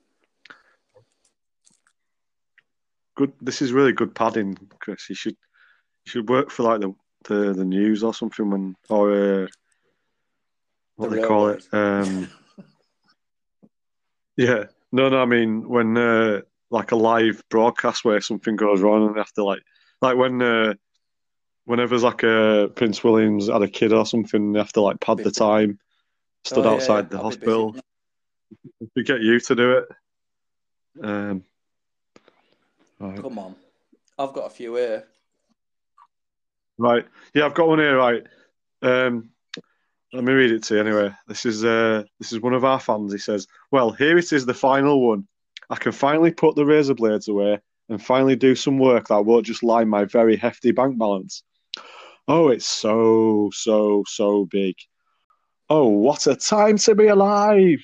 [3.15, 3.33] Good.
[3.41, 5.09] This is really good padding, Chris.
[5.09, 5.35] You should
[6.05, 6.93] you should work for like the
[7.25, 9.47] the, the news or something when or uh,
[10.95, 11.67] what The they call it.
[11.73, 12.29] Um,
[14.41, 14.63] yeah.
[14.91, 15.21] No, no.
[15.21, 19.33] I mean when uh, like a live broadcast where something goes wrong and they have
[19.33, 19.61] to like
[20.01, 20.73] like when uh,
[21.65, 25.17] whenever like a Prince William's had a kid or something, they have to like pad
[25.19, 25.79] the time.
[26.43, 27.75] Stood Oh, outside yeah, the I'll hospital.
[28.97, 29.85] to get you to do it.
[31.03, 31.43] Um,
[32.99, 33.21] right.
[33.21, 33.55] Come on.
[34.17, 35.05] I've got a few here.
[36.77, 37.97] right, yeah, I've got one here.
[37.97, 38.23] Right,
[38.81, 39.29] um,
[40.13, 41.11] let me read it to you anyway.
[41.27, 43.13] This is uh, this is one of our fans.
[43.13, 45.27] He says, "Well, here it is, the final one.
[45.69, 49.45] I can finally put the razor blades away and finally do some work that won't
[49.45, 51.43] just line my very hefty bank balance.
[52.27, 54.75] Oh, it's so so so big.
[55.69, 57.79] Oh, what a time to be alive!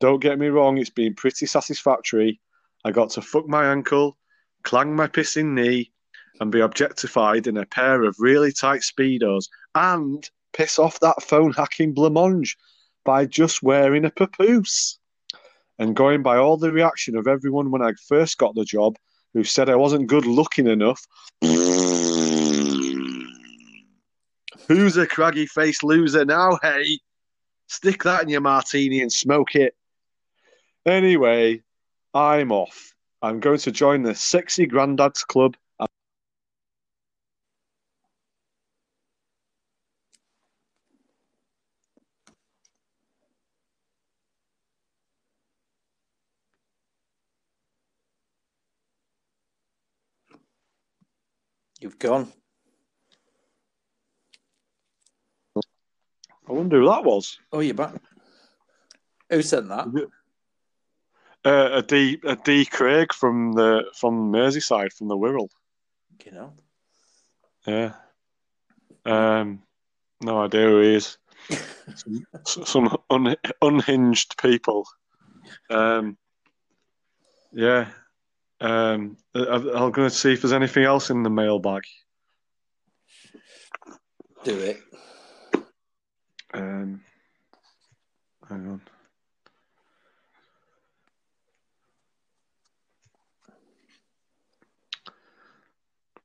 [0.00, 2.40] Don't get me wrong, it's been pretty satisfactory.
[2.84, 4.16] I got to fuck my ankle,
[4.62, 5.92] clang my pissing knee,
[6.40, 11.52] and be objectified in a pair of really tight speedos, and piss off that phone
[11.52, 12.56] hacking blancmange
[13.04, 14.98] by just wearing a papoose.
[15.78, 18.96] And going by all the reaction of everyone when I first got the job,
[19.32, 21.06] who said I wasn't good looking enough.
[24.68, 26.98] Who's a craggy faced loser now, hey?
[27.66, 29.74] Stick that in your martini and smoke it.
[30.86, 31.62] Anyway,
[32.14, 32.94] I'm off.
[33.22, 35.56] I'm going to join the Sexy Granddads Club.
[51.80, 52.30] You've gone.
[55.56, 57.38] I wonder who that was.
[57.52, 57.94] Oh, you're back.
[59.30, 59.86] Who sent that?
[61.44, 65.48] Uh, a D a D Craig from the from Merseyside from the Wirral.
[66.24, 66.52] You know.
[67.66, 67.92] Yeah.
[69.06, 69.62] Um,
[70.20, 71.18] no idea who he is.
[71.94, 74.86] some some un, unhinged people.
[75.70, 76.18] Um,
[77.52, 77.88] yeah.
[78.60, 81.82] Um, I'm going to see if there's anything else in the mailbag.
[84.44, 84.80] Do it.
[86.52, 87.00] Um,
[88.48, 88.82] hang on.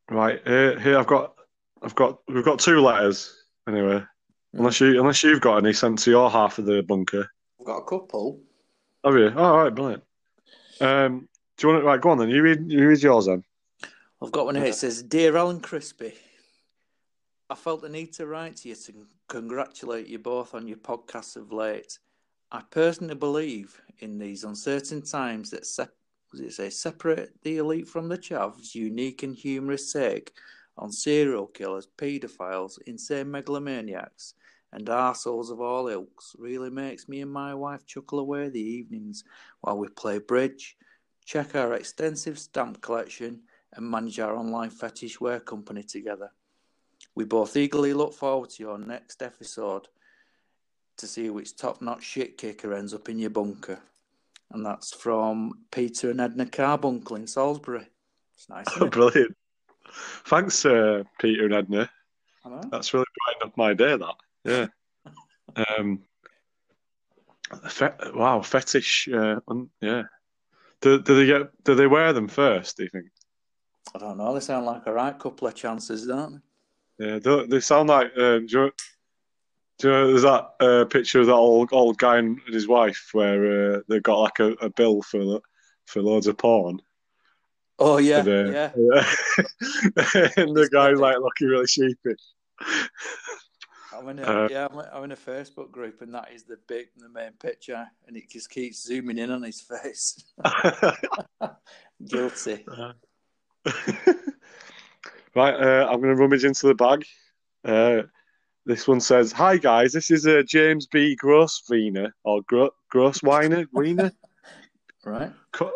[0.10, 1.36] Right here, here I've got,
[1.82, 3.34] I've got, we've got two letters
[3.68, 4.04] anyway.
[4.54, 7.30] Unless you, unless you've got any sent to your half of the bunker.
[7.60, 8.42] I've got a couple.
[9.04, 9.34] Have you?
[9.36, 10.04] Oh, all right, brilliant.
[10.80, 12.02] Um, do you want to right?
[12.02, 12.30] Go on then.
[12.30, 13.44] You read, you read yours then.
[14.22, 14.66] I've got one here.
[14.66, 16.14] It says, "Dear Alan Crispy,
[17.50, 18.94] I felt the need to write to you to
[19.28, 22.00] congratulate you both on your podcasts of late.
[22.52, 25.96] I personally believe in these uncertain times that sep-
[26.32, 30.34] was it say separate the elite from the chavs, unique and humorous take
[30.78, 34.34] on serial killers, paedophiles, insane megalomaniacs,
[34.74, 39.24] and arseholes of all ilks really makes me and my wife chuckle away the evenings
[39.62, 40.76] while we play bridge,
[41.26, 43.42] check our extensive stamp collection,
[43.74, 46.32] and manage our online fetish wear company together.
[47.16, 49.88] We both eagerly look forward to your next episode
[50.98, 53.80] to see which top notch shit kicker ends up in your bunker.
[54.52, 57.88] And that's from Peter and Edna Carbuncle in Salisbury.
[58.36, 58.66] It's nice.
[58.82, 58.92] It?
[58.92, 59.36] Brilliant.
[60.26, 61.90] Thanks, uh, Peter and Edna.
[62.70, 63.98] That's really brightened up my day.
[63.98, 64.72] That,
[65.56, 65.64] yeah.
[65.78, 66.04] um,
[67.68, 69.10] fe- wow, fetish.
[69.10, 70.04] Uh, un- yeah.
[70.86, 71.64] Do, do they get?
[71.64, 72.78] Do they wear them first?
[72.78, 73.06] Do you think?
[73.96, 74.36] I don't know.
[74.36, 76.44] They sound like a right couple of chances, don't
[77.00, 77.08] they?
[77.08, 77.46] Yeah.
[77.50, 78.12] They sound like.
[78.16, 78.72] Um, do, you,
[79.80, 80.08] do you know?
[80.10, 84.04] There's that uh, picture of that old old guy and his wife where uh, they've
[84.04, 85.42] got like a, a bill for
[85.88, 86.80] for loads of porn.
[87.80, 88.72] Oh yeah, And, uh, yeah.
[90.38, 92.22] and the guy's like looking really sheepish.
[93.98, 96.58] I'm in a uh, yeah, I'm, I'm in a Facebook group, and that is the
[96.68, 100.26] big, the main picture, and it just keeps zooming in on his face.
[102.08, 102.66] Guilty.
[105.36, 107.06] right, uh, I'm going to rummage into the bag.
[107.64, 108.04] Uh,
[108.66, 111.18] this one says, "Hi guys, this is uh, James B.
[111.22, 114.12] Grossweiner or Gro- Grossweiner, Weiner.
[115.06, 115.32] Right.
[115.52, 115.72] Co-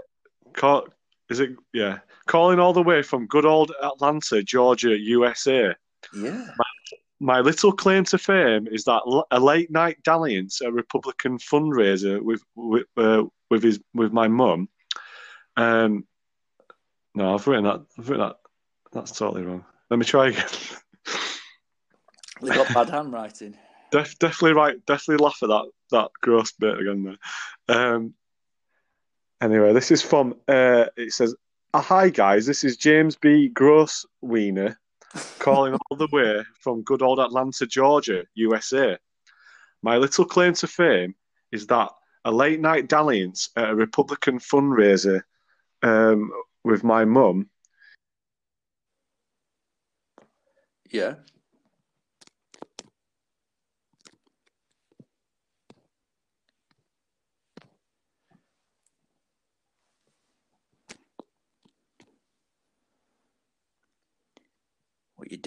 [0.54, 0.88] co-
[1.30, 1.52] is it?
[1.72, 5.76] Yeah, calling all the way from good old Atlanta, Georgia, USA.
[6.16, 6.32] Yeah.
[6.58, 6.66] My
[7.20, 12.42] little claim to fame is that l- a late night dalliance, a Republican fundraiser with
[12.56, 14.70] with, uh, with his with my mum.
[15.58, 16.06] Um,
[17.16, 17.82] no, I've written that.
[17.98, 18.38] I've written that.
[18.94, 19.66] That's totally wrong.
[19.90, 20.48] Let me try again.
[22.42, 23.58] They got bad handwriting.
[23.92, 24.86] Def, definitely right.
[24.86, 27.18] Definitely laugh at that that gross bit again.
[27.68, 27.78] There.
[27.78, 28.14] Um.
[29.42, 30.36] Anyway, this is from.
[30.48, 31.36] Uh, it says,
[31.74, 33.50] "Ah, "Hi guys, this is James B.
[33.54, 34.76] Grossweiner
[35.40, 38.98] calling all the way from good old Atlanta, Georgia, USA.
[39.82, 41.16] My little claim to fame
[41.52, 41.90] is that
[42.26, 45.22] a late night dalliance at a Republican fundraiser
[45.84, 46.32] um,
[46.64, 47.50] with my mum
[50.92, 51.16] Yeah.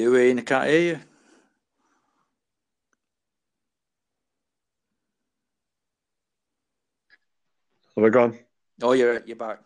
[0.02, 0.40] You doing?
[0.40, 1.00] I can't hear you.
[7.94, 8.38] Have I gone?
[8.82, 9.60] Oh, you're you're back.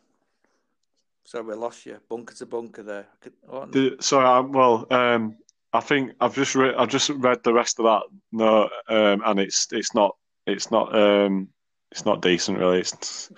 [1.25, 1.97] Sorry, we lost you.
[2.07, 3.07] Bunker to bunker there.
[3.25, 5.39] I oh, The, sorry, I'm, well, um,
[5.73, 6.75] I think I've just read.
[6.75, 10.95] I've just read the rest of that note, um, and it's it's not it's not
[10.95, 11.49] um,
[11.93, 12.81] it's not decent really.
[12.81, 13.33] It's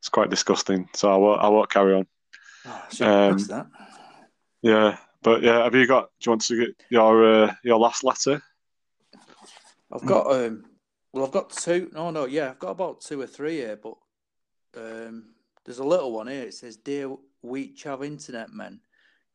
[0.00, 0.88] it's quite disgusting.
[0.92, 2.06] So I won't I won't carry on.
[2.66, 3.66] oh, I um, that.
[4.60, 6.10] Yeah, but yeah, have you got?
[6.20, 8.42] Do you want to get your uh, your last letter?
[9.92, 10.64] I've got um
[11.12, 13.94] well I've got two no no yeah I've got about two or three here but
[14.76, 18.80] um there's a little one here it says dear wheat chav internet men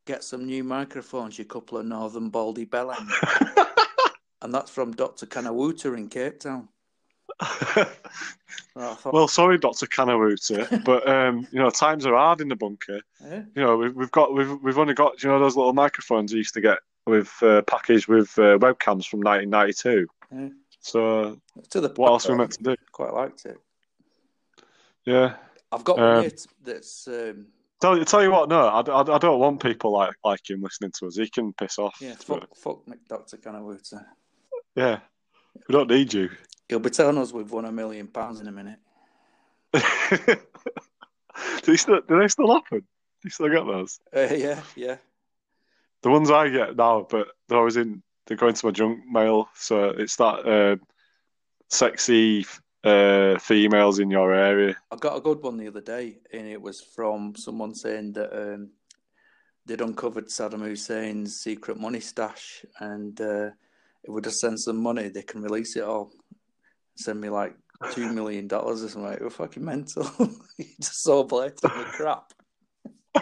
[0.06, 3.08] get some new microphones you couple of northern baldy bellend
[4.42, 6.68] and that's from Dr Kanawuta in Cape Town
[8.76, 13.02] thought, well, sorry, Doctor Kanawuta, but um, you know times are hard in the bunker.
[13.24, 16.32] yeah, You know we've, we've got we've we've only got you know those little microphones
[16.34, 20.08] we used to get with uh, packaged with uh, webcams from 1992.
[20.32, 20.50] Yeah.
[20.80, 22.76] So to the what else we meant to do?
[22.92, 23.58] quite liked it
[25.06, 25.36] Yeah.
[25.72, 26.32] I've got Um, one
[26.64, 27.48] that's um
[27.80, 30.92] Tell, tell you what, no, I, I, I don't want people like like him listening
[31.00, 31.16] to us.
[31.16, 31.96] He can piss off.
[32.02, 34.04] yeah But, fuck fuck Dr Kanawuta
[34.76, 35.00] yeah.
[35.68, 36.30] We don't need you.
[36.70, 38.80] He'll be telling us we've won a million pounds in a minute.
[39.74, 39.82] do,
[41.66, 42.80] they still, do they still happen?
[42.80, 42.86] Do
[43.24, 44.00] you still get those?
[44.16, 44.98] Uh, yeah, yeah.
[46.04, 48.04] The ones I get now, but they're always in.
[48.26, 50.76] They're going to my junk mail, so it's that uh,
[51.70, 52.46] sexy
[52.84, 54.76] uh, females in your area.
[54.92, 58.34] I got a good one the other day, and it was from someone saying that
[58.34, 58.72] um,
[59.66, 63.50] they'd uncovered Saddam Hussein's secret money stash, and uh,
[64.04, 66.12] if we just send some money, they can release it all.
[66.98, 67.56] Send me like
[67.92, 69.18] two million dollars or something.
[69.22, 70.10] We're fucking mental.
[70.58, 72.34] You just so blatantly crap.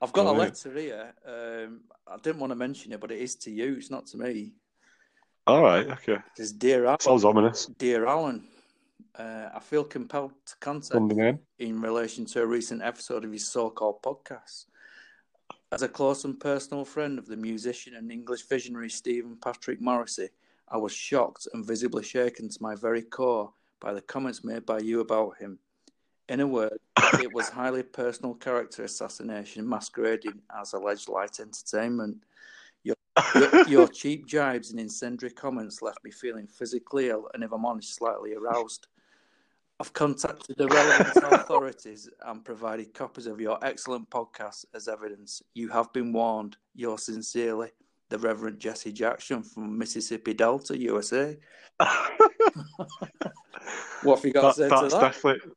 [0.00, 0.38] I've got a Right.
[0.38, 1.14] letter here.
[1.26, 3.74] Um, I didn't want to mention it, but it is to you.
[3.74, 4.54] It's not to me.
[5.46, 6.14] All right, okay.
[6.14, 7.66] It says, "Dear Alan, Sounds ominous.
[7.66, 8.46] dear Alan,
[9.16, 11.38] uh, I feel compelled to contact name.
[11.58, 14.66] in relation to a recent episode of his so-called podcast.
[15.72, 20.28] As a close and personal friend of the musician and English visionary Stephen Patrick Morrissey,
[20.70, 24.80] I was shocked and visibly shaken to my very core by the comments made by
[24.80, 25.58] you about him.
[26.28, 26.78] In a word,
[27.20, 32.22] it was highly personal character assassination masquerading as alleged light entertainment.
[32.84, 32.96] Your,
[33.34, 37.64] your, your cheap jibes and incendiary comments left me feeling physically ill and, if I'm
[37.64, 38.88] honest, slightly aroused.
[39.80, 45.40] I've contacted the relevant authorities and provided copies of your excellent podcast as evidence.
[45.54, 46.56] You have been warned.
[46.74, 47.70] Yours sincerely,
[48.10, 51.36] the Reverend Jesse Jackson from Mississippi Delta, USA.
[54.02, 55.12] What have you got That, to say that's to that?
[55.12, 55.50] definitely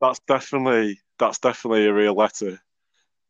[0.00, 2.60] that's definitely that's definitely a real letter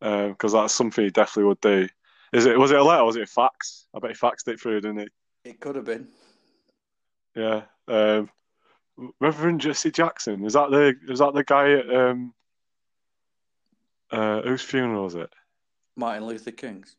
[0.00, 1.88] because that's something he definitely would do.
[2.32, 2.58] Is it?
[2.58, 3.04] Was it a letter?
[3.04, 3.86] Was it a fax?
[3.94, 5.50] I bet he faxed it through, didn't he?
[5.50, 6.08] It could have been.
[7.36, 7.62] Yeah.
[7.86, 8.30] Um,
[9.20, 12.32] Reverend Jesse Jackson is that the is that the guy at um,
[14.10, 15.30] uh, whose funeral was it?
[15.96, 16.96] Martin Luther King's.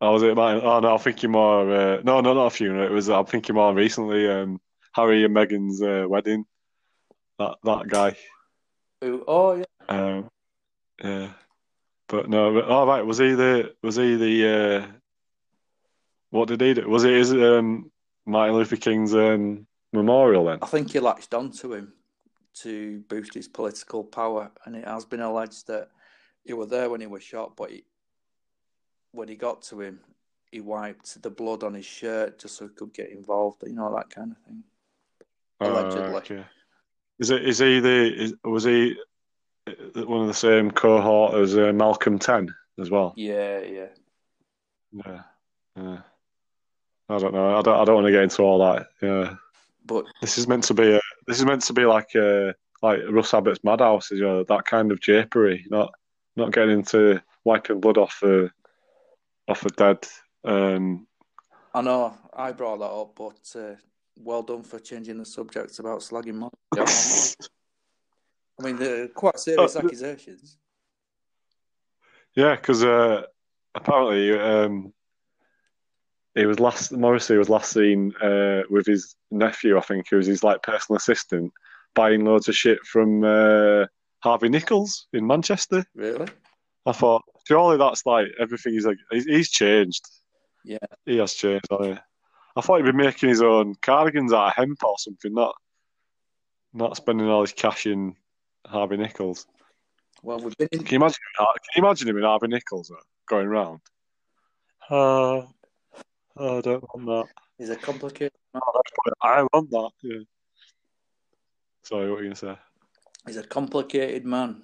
[0.00, 0.60] Oh, was it mine?
[0.62, 1.70] Oh no, I'm thinking more.
[1.70, 2.84] Uh, no, no, not a funeral.
[2.84, 3.08] It was.
[3.08, 4.28] I'm thinking more recently.
[4.28, 4.60] Um,
[4.92, 6.44] Harry and Meghan's uh, wedding.
[7.38, 8.16] That that guy.
[9.00, 9.24] Who?
[9.26, 9.64] Oh, yeah.
[9.88, 10.30] Um,
[11.02, 11.30] yeah,
[12.08, 12.54] but no.
[12.54, 13.74] But, oh right, was he the?
[13.82, 14.48] Was he the?
[14.48, 14.86] Uh,
[16.30, 16.88] what did he do?
[16.88, 17.90] Was it his um,
[18.26, 20.58] Martin Luther King's um, memorial then?
[20.62, 21.92] I think he latched onto him
[22.54, 25.90] to boost his political power, and it has been alleged that
[26.44, 27.84] he was there when he was shot, but he,
[29.14, 30.00] when he got to him,
[30.50, 33.62] he wiped the blood on his shirt just so he could get involved.
[33.66, 34.62] You know that kind of thing.
[35.60, 36.12] Allegedly.
[36.12, 36.44] Oh, okay.
[37.18, 37.44] Is it?
[37.48, 38.22] Is he the?
[38.22, 38.96] Is, was he
[39.66, 43.14] uh, one of the same cohort as uh, Malcolm Ten as well?
[43.16, 43.86] Yeah, yeah.
[44.92, 45.22] Yeah.
[45.76, 45.98] Yeah.
[47.08, 47.58] I don't know.
[47.58, 47.80] I don't.
[47.80, 48.86] I don't want to get into all that.
[49.00, 49.34] Yeah.
[49.86, 51.00] But This is meant to be a.
[51.26, 54.10] This is meant to be like a like Russ Abbott's Madhouse.
[54.10, 55.62] You know that kind of japery.
[55.70, 55.92] Not
[56.36, 58.50] not getting into wiping blood off the
[59.48, 60.06] off the dead.
[60.44, 61.06] Um,
[61.74, 63.74] I know I brought that up, but uh,
[64.16, 66.50] well done for changing the subject about slagging money.
[66.76, 70.56] I mean, they're quite serious the- accusations.
[72.36, 73.22] yeah, because uh,
[73.74, 74.92] apparently um,
[76.34, 76.92] he was last.
[76.92, 79.76] Morrissey was last seen uh, with his nephew.
[79.76, 81.52] I think who was his like personal assistant,
[81.94, 83.86] buying loads of shit from uh,
[84.20, 85.84] Harvey Nichols in Manchester.
[85.94, 86.28] Really?
[86.86, 88.74] I thought, surely that's like everything.
[88.74, 90.02] He's like, he's, he's changed.
[90.64, 90.78] Yeah.
[91.06, 91.66] He has changed.
[91.70, 92.00] hasn't he?
[92.56, 95.54] I thought he'd be making his own cardigans out of hemp or something, not
[96.72, 98.16] not spending all his cash in
[98.66, 99.46] Harvey Nichols.
[100.22, 101.18] Well, we've been in, Can you imagine?
[101.38, 103.80] Can you imagine him in Harvey Nichols uh, going round?
[104.90, 105.38] Uh,
[106.36, 107.24] I don't want that.
[107.58, 108.62] he's a complicated man.
[109.22, 109.90] I want that.
[110.02, 110.20] Yeah.
[111.82, 112.58] Sorry, what were you gonna say?
[113.26, 114.62] He's a complicated man.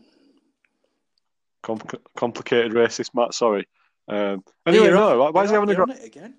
[1.63, 1.81] Com-
[2.17, 3.35] complicated racist, Matt.
[3.35, 3.67] Sorry.
[4.09, 5.19] Um, anyway, you're no.
[5.19, 5.85] Why, why is he having a go?
[5.87, 6.35] you're on it again?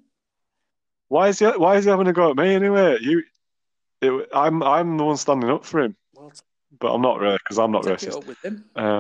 [1.10, 1.46] Why is he?
[1.46, 2.98] Why is he having a go at me anyway?
[3.02, 3.24] You,
[4.02, 6.32] it, I'm, I'm the one standing up for him, Well,
[6.80, 8.26] but I'm not really because I'm not racist.
[8.26, 8.66] with him.
[8.76, 9.00] Um,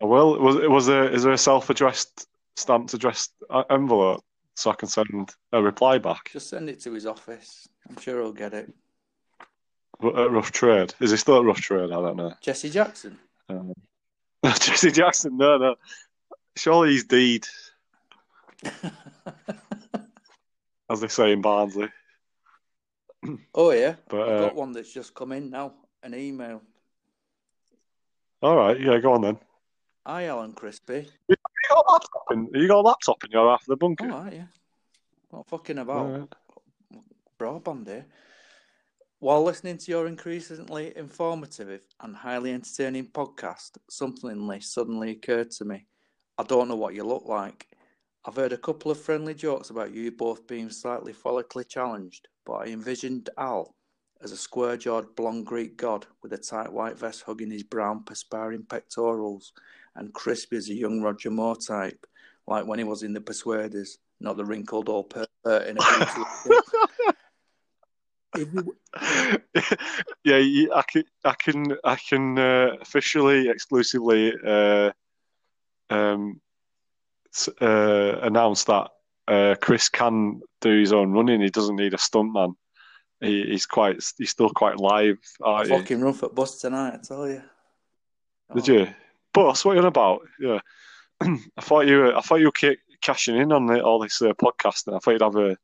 [0.00, 4.22] well, was was there is there a self-addressed, stamped addressed uh, envelope
[4.54, 7.68] so I can send a reply back Just send it to his office.
[7.88, 8.72] I'm sure he'll get it.
[10.02, 10.94] at Rough Trade?
[11.00, 11.84] Is he still at Rough Trade?
[11.90, 12.34] I don't know.
[12.40, 13.18] Jesse Jackson.
[13.48, 13.72] Um,
[14.60, 15.76] Jesse Jackson, no, no.
[16.56, 17.46] Surely he's deed,
[20.90, 21.88] as they say in Barnsley.
[23.54, 25.74] oh yeah, But I've uh, got one that's just come in now.
[26.02, 26.60] An email.
[28.42, 29.38] all right, yeah, go on then.
[30.04, 31.06] Hi, Alan Crispy.
[31.28, 31.36] You
[31.70, 34.10] got a laptop in, you got a laptop in your half of the bunker.
[34.10, 34.46] All right, yeah.
[35.30, 36.10] What fucking about?
[36.10, 37.02] Right.
[37.38, 38.06] broadband here.
[39.22, 45.86] While listening to your increasingly informative and highly entertaining podcast, something suddenly occurred to me.
[46.38, 47.68] I don't know what you look like.
[48.24, 52.54] I've heard a couple of friendly jokes about you both being slightly follically challenged, but
[52.54, 53.76] I envisioned Al
[54.22, 58.02] as a square jawed blonde Greek god with a tight white vest hugging his brown
[58.02, 59.52] perspiring pectorals,
[59.94, 62.08] and Crispy as a young Roger Moore type,
[62.48, 67.11] like when he was in The Persuaders, not the wrinkled old pervert uh, in a
[68.34, 68.74] beautiful.
[70.24, 74.92] yeah, you- I can, I can, I can uh, officially, exclusively uh,
[75.90, 76.40] um,
[77.60, 78.90] uh, announce that
[79.28, 81.40] uh, Chris can do his own running.
[81.40, 82.54] He doesn't need a stuntman.
[83.20, 85.18] He, he's quite, he's still quite live.
[85.40, 85.68] Aren't?
[85.68, 87.42] Fucking rough at bus tonight, I tell you.
[88.54, 88.88] Did you?
[89.32, 90.20] Boss, what are you on about?
[90.40, 90.58] Yeah,
[91.22, 94.32] I thought you, were, I thought you were cashing in on the, all this uh,
[94.34, 94.94] podcasting.
[94.94, 95.56] I thought you'd have a,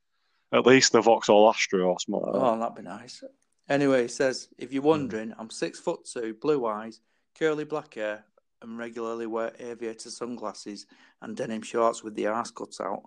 [0.52, 2.22] at least a Vauxhall Astra or something.
[2.22, 2.34] Like.
[2.34, 3.22] Oh, that'd be nice.
[3.68, 7.00] Anyway, he says, if you're wondering, I'm six foot two, blue eyes,
[7.38, 8.24] curly black hair,
[8.62, 10.86] and regularly wear aviator sunglasses
[11.22, 13.02] and denim shorts with the arse cut out.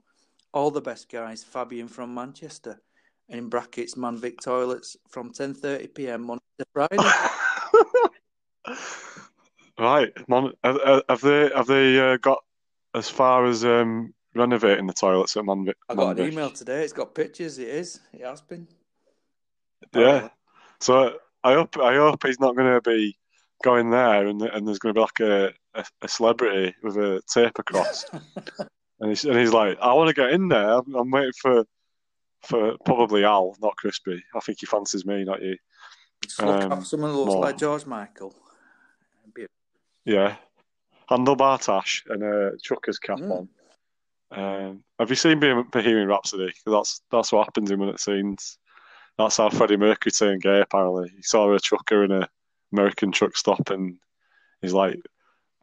[0.54, 2.82] All the best guys, Fabian from Manchester.
[3.30, 6.28] And in brackets, Manvic toilets from 10:30 p.m.
[6.28, 6.98] Monday to Friday.
[9.82, 10.52] Right, man.
[10.64, 12.44] Have, have they have they uh, got
[12.94, 15.74] as far as um, renovating the toilets at Manvic?
[15.90, 16.84] I got an email today.
[16.84, 17.58] It's got pictures.
[17.60, 18.00] It is.
[18.14, 18.68] It has been.
[19.94, 20.30] Yeah.
[20.80, 23.18] So I hope I hope he's not going to be
[23.64, 27.22] going there and and there's going to be like a, a, a celebrity with a
[27.32, 28.06] tape across,
[29.00, 30.78] and he's and he's like, I want to get in there.
[30.80, 31.66] I'm, I'm waiting for
[32.44, 34.24] for probably Al, not Crispy.
[34.36, 35.56] I think he fancies me, not you.
[36.24, 37.42] Just look Um, up someone who looks more.
[37.44, 38.34] like George Michael.
[39.36, 39.46] Be-
[40.06, 40.38] Yeah,
[41.10, 43.32] handlebar tash and a trucker's cap Mm.
[43.32, 43.50] on.
[44.32, 46.48] Um, have you seen Bohem- Bohemian Rhapsody?
[46.52, 48.58] 'Cause that's that's what happens in one of the scenes.
[49.18, 50.62] That's how Freddie Mercury turned gay.
[50.62, 52.30] Apparently, he saw a trucker in a
[52.72, 53.98] American truck stop, and
[54.62, 54.96] he's like,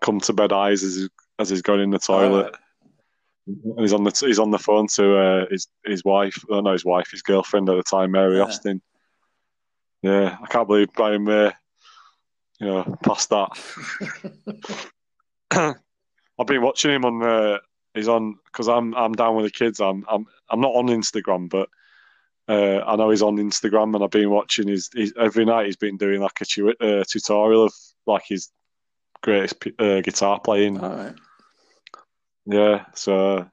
[0.02, 1.08] "Come to bed, eyes," as he's,
[1.38, 2.54] as he's going in the toilet.
[3.46, 6.72] And he's on the he's on the phone to uh, his his wife, oh, not
[6.74, 8.42] his wife, his girlfriend at the time, Mary Yeah.
[8.44, 8.82] Austin.
[10.02, 11.50] Yeah, I can't believe Brian May,
[12.60, 13.48] you know, past that.
[15.50, 17.22] I've been watching him on.
[17.22, 17.58] Uh,
[17.94, 19.80] he's on because I'm I'm down with the kids.
[19.80, 21.68] I'm I'm I'm not on Instagram, but
[22.48, 24.88] uh, I know he's on Instagram, and I've been watching his.
[24.94, 27.74] his every night he's been doing like a tu- uh, tutorial of
[28.06, 28.50] like his
[29.22, 30.78] greatest p- uh, guitar playing.
[30.80, 31.14] All right.
[32.46, 33.46] Yeah, so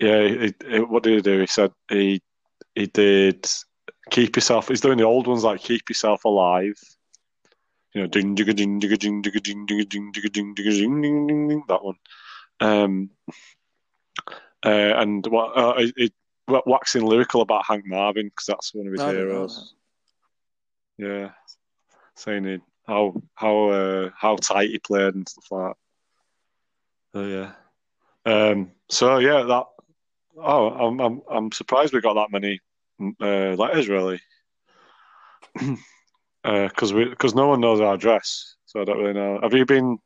[0.00, 0.46] yeah,
[0.80, 1.40] what did he do?
[1.40, 2.20] He said he
[2.74, 3.48] he did
[4.10, 4.68] keep yourself.
[4.68, 6.78] He's doing the old ones like keep yourself alive.
[7.94, 11.00] You know, ding ding ding ding ding ding ding ding ding ding ding ding ding
[11.02, 11.94] ding ding ding that one.
[12.60, 13.10] Um,
[14.64, 16.12] uh, and what uh, he, he
[16.48, 19.74] waxing lyrical about Hank Marvin because that's one of his I heroes.
[20.98, 21.30] Yeah,
[22.14, 25.74] saying he, how how uh, how tight he played and stuff like
[27.12, 27.20] that.
[27.20, 27.52] Oh yeah.
[28.24, 29.64] Um, so yeah, that.
[30.38, 32.60] Oh, I'm I'm I'm surprised we got that many
[33.20, 34.20] uh, letters really,
[36.44, 39.38] because we because no one knows our address, so I don't really know.
[39.42, 39.98] Have you been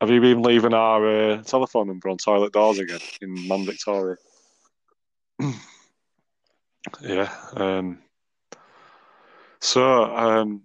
[0.00, 4.16] Have you been leaving our uh, telephone number on toilet doors again in Man Victoria?
[7.02, 7.30] yeah.
[7.54, 7.98] Um,
[9.60, 10.62] so um,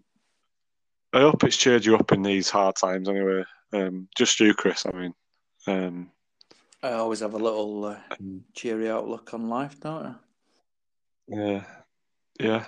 [1.12, 3.10] I hope it's cheered you up in these hard times.
[3.10, 4.86] Anyway, um, just you, Chris.
[4.86, 5.14] I mean.
[5.68, 6.12] Um,
[6.84, 8.42] I always have a little uh, Mm.
[8.54, 10.16] cheery outlook on life, don't I?
[11.28, 11.64] Yeah,
[12.40, 12.66] yeah.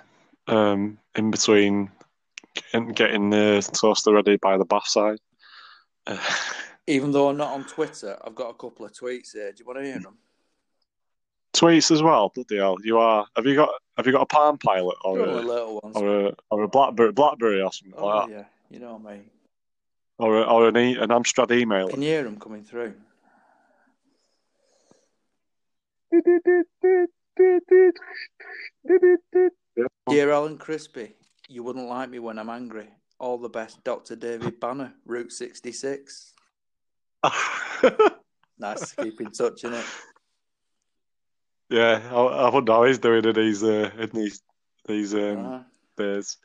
[0.47, 1.91] Um, in between
[2.55, 5.20] getting, getting the toaster ready by the bath side.
[6.87, 9.51] Even though I'm not on Twitter, I've got a couple of tweets here.
[9.51, 10.17] Do you want to hear them?
[11.53, 12.29] tweets as well.
[12.33, 12.77] Bloody hell!
[12.83, 13.25] You are.
[13.35, 13.69] Have you got?
[13.97, 15.95] Have you got a Palm Pilot or Only a, little ones.
[15.97, 18.43] or a or a BlackBerry BlackBerry or something Oh, like that, yeah.
[18.69, 19.21] You know me.
[20.19, 21.89] or a, or an, e, an Amstrad email?
[21.89, 22.93] Can you hear them coming through?
[30.09, 31.13] Dear Alan Crispy,
[31.47, 32.87] you wouldn't like me when I'm angry.
[33.20, 34.15] All the best, Dr.
[34.15, 36.34] David Banner, Route 66.
[38.59, 39.86] Nice to keep in touch, innit?
[41.70, 44.41] yeah, I, I wonder how he's doing in these uh, in these
[44.88, 45.63] these um, Ah,
[45.95, 46.38] days.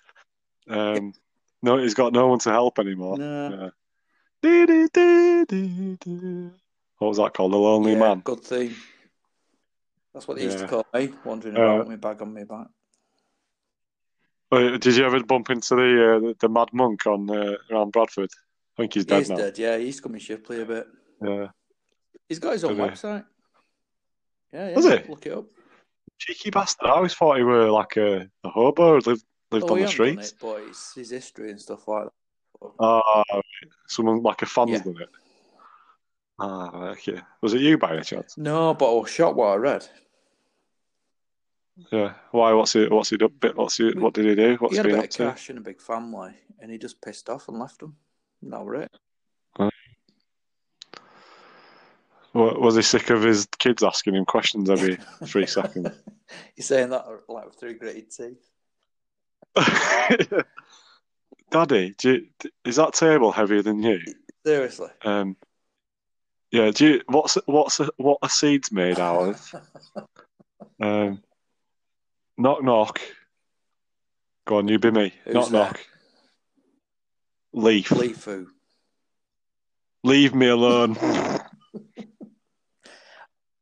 [0.68, 1.14] Um,
[1.62, 3.16] no, he's got no one to help anymore.
[3.16, 3.51] no.
[3.51, 3.70] Yeah.
[6.99, 7.53] What was that called?
[7.53, 8.20] The Lonely Yeah, Man.
[8.20, 8.75] Good thing.
[10.12, 12.45] That's what they used to call me, wandering Uh, about with my bag on my
[12.45, 12.66] back.
[14.53, 17.90] Oh, Did you ever bump into the uh, the, the Mad Monk on uh, around
[17.92, 18.30] Bradford?
[18.76, 19.36] I think he's dead He's now.
[19.36, 19.78] dead, yeah.
[19.78, 20.86] He's coming Shipley a bit.
[21.24, 21.48] Yeah.
[22.28, 22.90] He's got his own Did he?
[22.90, 23.24] website.
[24.53, 24.98] Yeah, yeah.
[24.98, 25.09] He?
[25.11, 25.46] Look it up.
[26.18, 26.86] Cheeky bastard.
[26.88, 29.90] I always thought he were like a, a hobo lived, lived oh, on he the
[29.90, 30.32] streets.
[30.32, 32.12] but it's his history and stuff like that.
[32.78, 33.22] Oh,
[33.88, 34.78] someone like a fan's Yeah.
[34.82, 35.09] done it.
[36.38, 37.20] Ah, okay.
[37.40, 38.36] Was it you by any chance?
[38.36, 39.88] No, but I was shocked what I read.
[41.91, 42.14] Yeah.
[42.31, 42.53] Why?
[42.53, 42.87] What's he?
[42.87, 43.33] What's he done?
[43.41, 43.57] Bit?
[43.57, 43.93] What's he?
[43.93, 44.57] What did he do?
[44.59, 45.25] What's he had a been bit up of to?
[45.31, 47.97] cash and a big family, and he just pissed off and left them.
[48.43, 48.91] That were it.
[52.35, 54.97] Wa- Was he sick of his kids asking him questions every
[55.27, 55.89] three seconds?
[56.55, 58.49] He's saying that like with three gritted teeth.
[61.51, 62.27] Daddy, do you,
[62.64, 64.01] is that table heavier than you?
[64.47, 64.89] Seriously.
[65.05, 65.37] Um,
[66.51, 66.70] yeah.
[66.70, 67.03] Do you?
[67.07, 69.55] What's what's what are seeds made out of?
[70.81, 71.23] Um,
[72.39, 73.01] knock knock.
[74.47, 75.14] Go on, you be me.
[75.24, 75.62] Who's knock there?
[75.62, 75.80] knock.
[77.53, 77.89] Leaf.
[77.91, 78.47] Leafu.
[80.05, 80.97] Leave me alone.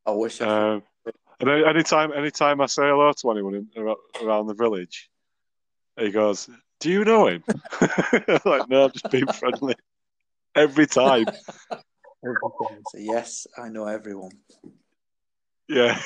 [0.06, 0.82] I wish I um,
[1.40, 5.10] and any, anytime, anytime I say hello to anyone in, around the village,
[5.98, 6.50] he goes,
[6.80, 7.42] "Do you know him?"
[7.80, 9.74] I'm like, no, I'm just being friendly.
[10.54, 11.26] Every time.
[12.22, 14.32] So yes, I know everyone.
[15.68, 15.98] Yeah.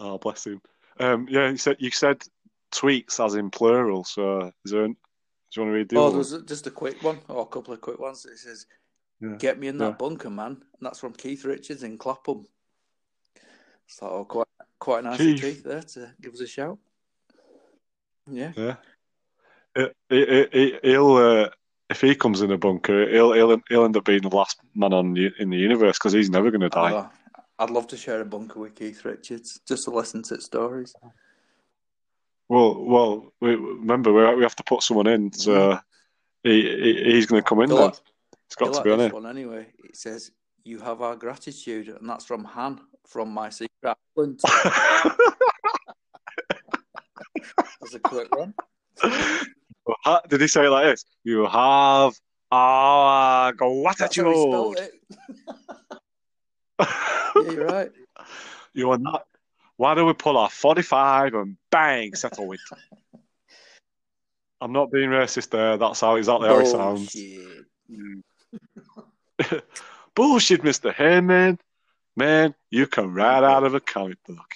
[0.00, 0.60] oh, bless him.
[1.00, 2.22] Um, yeah, you said you said
[2.72, 4.04] tweets as in plural.
[4.04, 4.84] So, is there?
[4.84, 6.18] An, do you want to read the Oh, other there one?
[6.18, 8.24] was just a quick one, or a couple of quick ones.
[8.26, 8.66] It says,
[9.20, 9.36] Yeah.
[9.38, 9.96] "Get me in that Yeah.
[9.96, 12.46] bunker, man." And that's from Keith Richards in Clapham.
[13.86, 14.46] So oh, quite
[14.78, 15.42] quite nice Keith.
[15.42, 16.78] of Keith there to give us a shout.
[18.30, 18.76] Yeah, Yeah.
[19.76, 21.48] He, he, he, he'll uh,
[21.88, 24.92] if he comes in a bunker, he'll he'll he'll end up being the last man
[24.92, 27.08] on in the universe because he's never going to die.
[27.58, 30.94] I'd love to share a bunker with Keith Richards just to listen to stories.
[32.48, 35.78] Well, well, we, remember we we have to put someone in, so
[36.42, 37.78] he, he he's going to come in then.
[37.78, 37.94] like-
[38.46, 39.12] It's got to like be on it.
[39.12, 39.66] one anyway.
[39.84, 40.30] It says,
[40.64, 44.40] "You have our gratitude," and that's from Han from My Secret Island.
[47.80, 48.54] That's a quick one.
[50.28, 51.04] Did he say it like this?
[51.24, 52.14] You have
[52.50, 54.90] our That's how he gratitude.
[56.78, 57.90] Yeah, you're right.
[58.72, 59.26] you are not.
[59.76, 62.60] Why do we pull off 45 and bang, settle it?
[64.60, 65.76] I'm not being racist there.
[65.76, 67.14] That's how exactly how it sounds.
[70.14, 70.62] Bullshit.
[70.62, 70.92] Mr.
[70.92, 71.58] Heyman.
[72.16, 74.52] Man, you come right out of a comic book.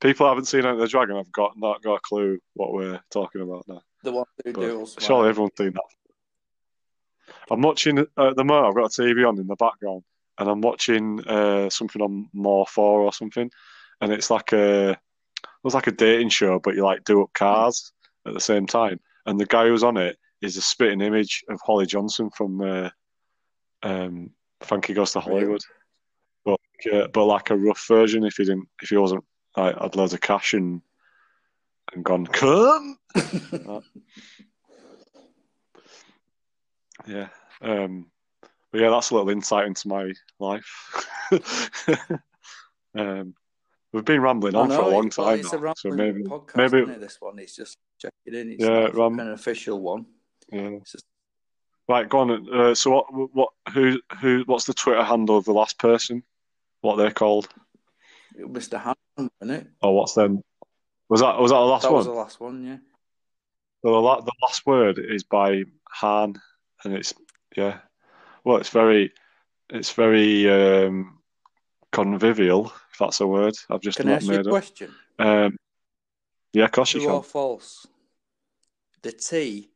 [0.00, 1.16] People haven't seen Enter the Dragon.
[1.16, 3.82] I've got not got a clue what we're talking about now.
[4.04, 4.96] The one who But duels.
[5.00, 7.34] surely everyone's seen that.
[7.50, 8.68] I'm watching uh, at the moment.
[8.68, 10.04] I've got a TV on in the background,
[10.40, 13.50] and I'm watching uh, something on More Four or something,
[14.00, 14.98] and it's like a it
[15.62, 17.92] was like a dating show, but you like do up cars
[18.26, 18.98] at the same time.
[19.26, 22.88] And the guy who's on it is a spitting image of Holly Johnson from uh,
[23.82, 24.30] um,
[24.62, 25.60] Frankie Goes to Hollywood,
[26.44, 26.58] but
[26.90, 28.24] uh, but like a rough version.
[28.24, 29.24] If he didn't, if he wasn't,
[29.56, 30.80] like, had loads of cash and
[31.92, 32.98] and gone come.
[37.06, 37.28] Yeah.
[37.62, 38.10] Um,
[38.72, 41.08] but yeah, that's a little insight into my life.
[42.96, 43.34] um,
[43.92, 46.78] we've been rambling on for a long time it's now, a so maybe, podcast, maybe,
[46.78, 47.38] isn't it, this one.
[47.38, 48.52] It's just checking in.
[48.52, 50.06] It's Yeah, not ram- an official one.
[50.52, 50.78] yeah.
[50.84, 51.04] Just
[51.88, 52.48] Right, go on.
[52.54, 53.06] Uh, so what?
[53.34, 53.48] What?
[53.74, 53.98] Who?
[54.20, 54.44] Who?
[54.46, 56.22] What's the Twitter handle of the last person?
[56.82, 57.48] What they're called?
[58.38, 58.78] Mr.
[58.78, 59.66] Han, wasn't it?
[59.82, 60.40] Or what's them?
[61.08, 61.40] Was that?
[61.40, 61.96] Was that the last That one?
[61.98, 62.76] was the last one, yeah.
[63.82, 66.40] So the, la- the last word is by Han,
[66.84, 67.12] and it's
[67.56, 67.78] yeah.
[68.44, 69.12] Well, it's very,
[69.68, 71.18] it's very um,
[71.92, 72.72] convivial.
[72.92, 74.94] If that's a word, I've just Can I not ask you a question?
[75.18, 75.56] Um,
[76.52, 77.30] yeah, of course you True or can.
[77.30, 77.86] false?
[79.02, 79.70] The T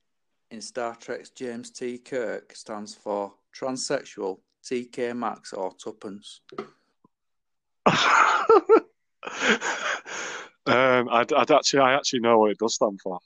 [0.51, 1.99] in Star Trek's James T.
[1.99, 6.41] Kirk stands for transsexual, TK Maxx, or Tuppence.
[7.87, 7.95] um,
[10.67, 13.19] I'd, I'd actually, I actually know what it does stand for.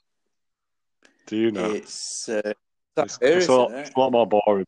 [1.27, 1.71] Do you know?
[1.71, 2.53] It's uh,
[2.97, 4.65] It's, it's a, isn't it's a lot more boring.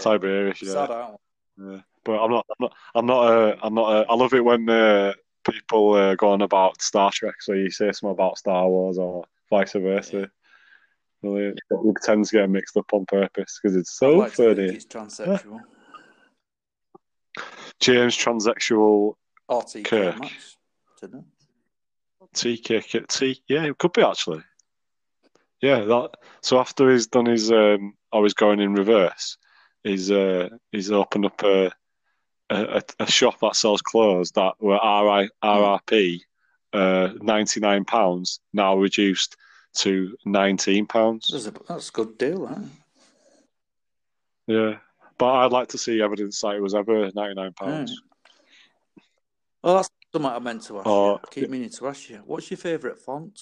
[0.00, 0.72] Tiberius, yeah.
[0.72, 0.90] Sad,
[1.58, 1.80] yeah.
[2.04, 3.92] But I'm not, I'm not, I'm not, uh, I'm not.
[3.92, 5.12] Uh, I love it when uh,
[5.48, 7.36] people uh, go on about Star Trek.
[7.40, 10.30] So you say something about Star Wars or vice versa.
[11.22, 14.64] Really, it tends to get mixed up on purpose because it's so like funny.
[14.64, 15.60] it's transsexual.
[17.78, 19.14] James transsexual
[19.48, 20.18] Or TK Kirk.
[21.00, 21.24] Don't.
[22.34, 23.42] TK T.
[23.48, 24.42] Yeah, it could be actually.
[25.60, 26.10] Yeah, that.
[26.40, 29.36] So after he's done his, um, or he's going in reverse,
[29.84, 31.70] he's uh, he's opened up a,
[32.50, 36.20] a a shop that sells clothes that were RI, RRP,
[36.72, 39.36] uh, ninety nine pounds, now reduced
[39.76, 41.30] to nineteen pounds.
[41.32, 42.60] That's a, that's a good deal, huh?
[44.46, 44.76] Yeah,
[45.18, 48.00] but I'd like to see evidence that it was ever ninety nine pounds.
[49.62, 51.14] Well, that's something I meant to ask Oh, you.
[51.14, 52.20] I keep meaning to ask you.
[52.26, 53.38] What's your favourite font?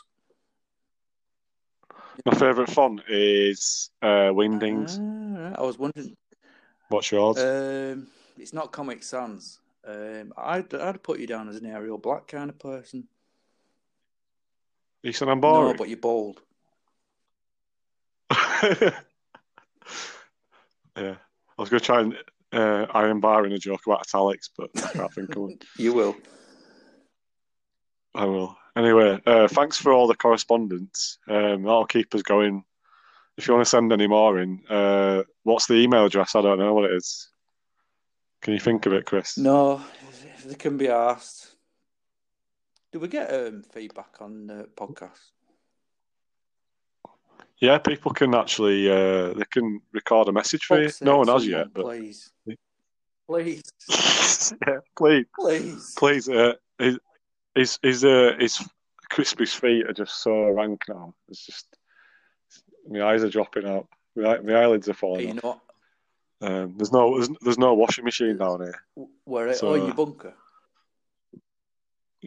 [2.27, 4.99] My favourite font is uh, Wingdings.
[5.01, 5.61] Ah.
[5.63, 6.15] I was wondering.
[6.91, 7.39] What's yours?
[7.39, 9.61] Um, it's not Comic Sans.
[9.87, 13.07] Um, I'd I'd put you down as an Arial Black kind of person.
[15.05, 15.69] Ethan and No, boring.
[15.69, 16.43] No, but you're bold.
[18.63, 18.91] yeah,
[20.97, 21.17] I
[21.57, 22.17] was going to try and
[22.53, 25.59] uh, Iron Bar in a joke about italics, but I can't think of one.
[25.79, 26.17] You will.
[28.15, 28.57] I will.
[28.77, 31.19] Anyway, uh, thanks for all the correspondence.
[31.29, 32.65] Um, that'll keep us going.
[33.37, 36.35] If you want to send any more in, uh, what's the email address?
[36.35, 37.31] I don't know what it is.
[38.43, 39.39] Can you think of it, Chris?
[39.39, 39.83] No,
[40.45, 41.55] they can be asked.
[42.93, 45.31] Do we get um, feedback on the podcast?
[47.61, 50.91] Yeah, people can actually uh, they can record a message for you.
[51.03, 52.33] No one has yet, but Please.
[53.29, 53.63] Please.
[54.67, 55.95] yeah, please, Please.
[55.97, 56.29] please.
[56.29, 56.99] Uh, his
[57.55, 58.67] his his, uh, his
[59.11, 61.15] Crispy's feet are just so rank now.
[61.29, 61.70] It's just
[62.91, 63.87] my eyes are dropping out.
[64.17, 65.45] My, my eyelids are falling off.
[65.45, 65.61] know?
[66.43, 69.07] Um, there's no there's, there's no washing machine down here.
[69.25, 69.57] Where it?
[69.57, 70.35] So- oh, in your bunker.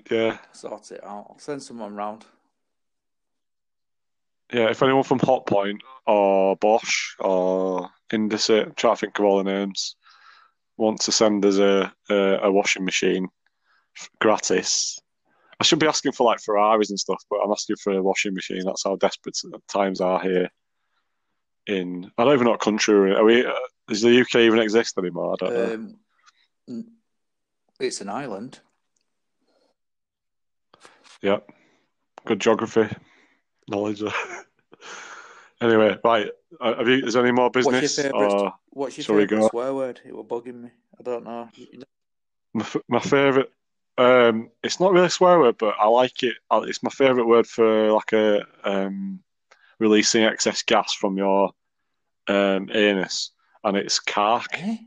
[0.09, 1.28] Yeah, Sort it out.
[1.30, 2.26] I'll send someone round.
[4.51, 4.70] yeah.
[4.70, 9.51] If anyone from Hotpoint or Bosch or Indesit, I'm trying to think of all the
[9.51, 9.95] names,
[10.78, 13.28] want to send us a a, a washing machine
[14.20, 14.99] gratis.
[15.60, 18.34] I should be asking for like Ferraris and stuff, but I'm asking for a washing
[18.34, 18.64] machine.
[18.66, 19.38] That's how desperate
[19.68, 20.49] times are here.
[21.68, 23.14] In I don't even know what country we're in.
[23.14, 23.45] Are we?
[23.45, 23.54] Uh,
[23.88, 25.34] does the UK even exist anymore?
[25.34, 25.74] I don't know.
[25.74, 25.95] Um,
[26.68, 26.91] n-
[27.80, 28.60] it's an island.
[31.22, 31.38] Yeah,
[32.26, 32.93] good geography
[33.70, 34.04] knowledge.
[35.62, 36.28] anyway, right.
[36.60, 37.06] uh, Have you?
[37.06, 38.08] Is there any more What's your business?
[38.12, 38.34] favourite?
[38.34, 39.47] or- What's your favourite go?
[39.49, 40.01] swear word?
[40.06, 40.70] It was bugging me.
[40.99, 41.47] I don't know.
[42.54, 43.51] My, f- my favorite.
[43.98, 46.36] Um, it's not really a swear word, but I like it.
[46.52, 49.20] It's my favorite word for like a um,
[49.80, 51.52] releasing excess gas from your
[52.28, 53.32] um, anus,
[53.64, 54.48] and it's cark.
[54.54, 54.78] Eh?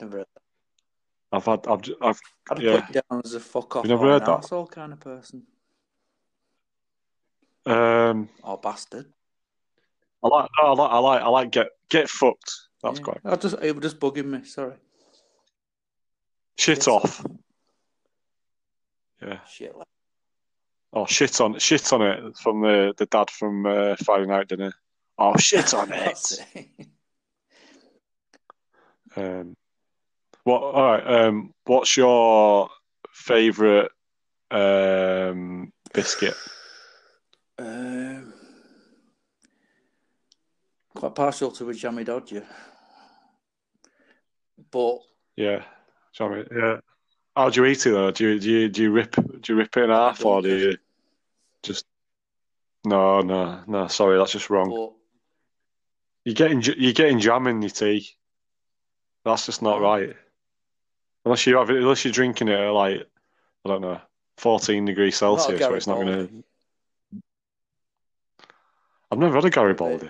[0.00, 0.42] Never heard that.
[1.32, 1.66] I've had.
[1.66, 1.82] I've.
[2.02, 2.80] I've I'd Yeah.
[2.80, 4.42] put down as a fuck off You never heard that?
[4.42, 5.44] arsehole kind of person.
[7.66, 8.28] um.
[8.42, 9.06] Or bastard.
[10.22, 10.50] I like.
[10.62, 10.90] I like.
[10.90, 11.22] I like.
[11.22, 11.50] I like.
[11.52, 12.52] Get get fucked.
[12.82, 13.04] That's Yeah.
[13.04, 13.20] quite.
[13.24, 14.44] I just it was just bugging me.
[14.44, 14.74] Sorry.
[16.58, 17.24] Shit Shit off.
[19.22, 19.38] Yeah.
[19.48, 19.76] Shit.
[19.76, 19.86] Like,
[20.92, 24.72] Oh shit on shit on it from the the dad from uh, Friday Night Dinner.
[25.18, 26.46] Oh shit on it.
[29.16, 29.54] Um,
[30.44, 30.62] what?
[30.62, 31.06] All right.
[31.06, 32.68] Um, what's your
[33.12, 33.90] favourite
[34.50, 36.34] um, biscuit?
[37.58, 38.32] um,
[40.94, 42.44] quite partial to a jammy dodger,
[44.72, 44.98] but
[45.36, 45.62] Yeah,
[46.14, 46.44] Jammy.
[46.50, 46.78] Yeah.
[47.36, 48.10] How do you eat it though?
[48.10, 50.56] Do you do you do you rip do you rip it in half or do
[50.56, 50.76] you
[51.62, 51.86] just?
[52.84, 53.86] No, no, no.
[53.88, 54.70] Sorry, that's just wrong.
[54.70, 54.92] but
[56.24, 58.08] You're getting you're getting jam in your tea.
[59.24, 59.82] That's just not oh.
[59.82, 60.16] right.
[61.24, 63.06] Unless you have it, unless you're drinking it at like
[63.64, 64.00] I don't know,
[64.38, 66.44] 14 degrees I'm not a Celsius, where it's not going to.
[69.12, 70.08] I've never had a Garibaldi.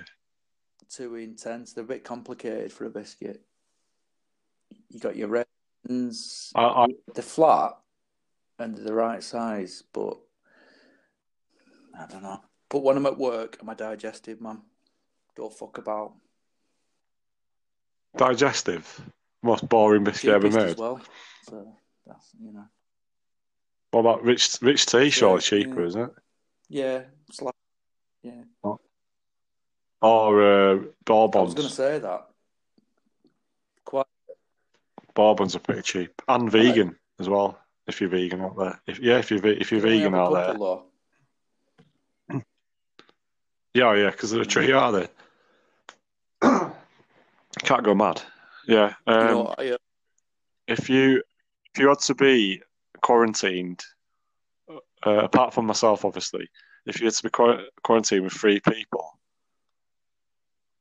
[0.88, 1.72] too intense.
[1.72, 3.42] They're a bit complicated for a biscuit.
[4.90, 5.49] You got your raisins.
[6.54, 7.76] I, I They're flat
[8.58, 10.18] and they're the right size, but
[11.98, 12.40] I don't know.
[12.68, 14.60] But when I'm at work, I'm a digestive man.
[15.36, 16.12] Don't fuck about.
[18.16, 19.00] digestive,
[19.42, 20.70] most boring biscuit ever made.
[20.70, 21.00] as well.
[21.44, 21.72] So
[22.06, 22.66] that's you know.
[23.92, 25.10] What about rich rich tea?
[25.10, 25.86] Surely Yeah, cheaper, yeah.
[25.86, 26.10] isn't it?
[26.68, 27.54] Yeah, it's like
[28.22, 28.42] yeah.
[30.02, 30.78] Or uh,
[31.08, 32.29] I was going to say that.
[35.14, 37.58] Bourbons are pretty cheap and vegan as well.
[37.86, 40.32] If you're vegan out there, if yeah, if you're ve- if you're You vegan out
[40.32, 40.86] there, couple,
[42.28, 42.42] though.
[43.74, 45.08] yeah, yeah, because they're a treat, are they?
[47.62, 48.22] Can't go mad.
[48.66, 48.94] Yeah.
[49.06, 49.76] Um, you uh,
[50.68, 51.22] if you
[51.74, 52.62] if you had to be
[53.00, 53.82] quarantined,
[54.68, 54.80] uh,
[55.24, 56.48] apart from myself, obviously,
[56.86, 59.18] if you had to be quar- quarantined with three people,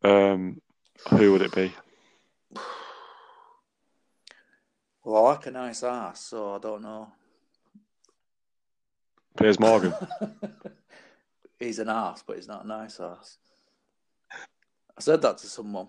[0.04, 0.62] um,
[1.10, 1.74] who would it be?
[5.10, 7.12] Well, I like a nice ass, so I don't know.
[9.36, 9.94] Piers Morgan.
[11.60, 13.38] he's an ass, but he's not a nice ass.
[14.32, 15.88] I said that to someone.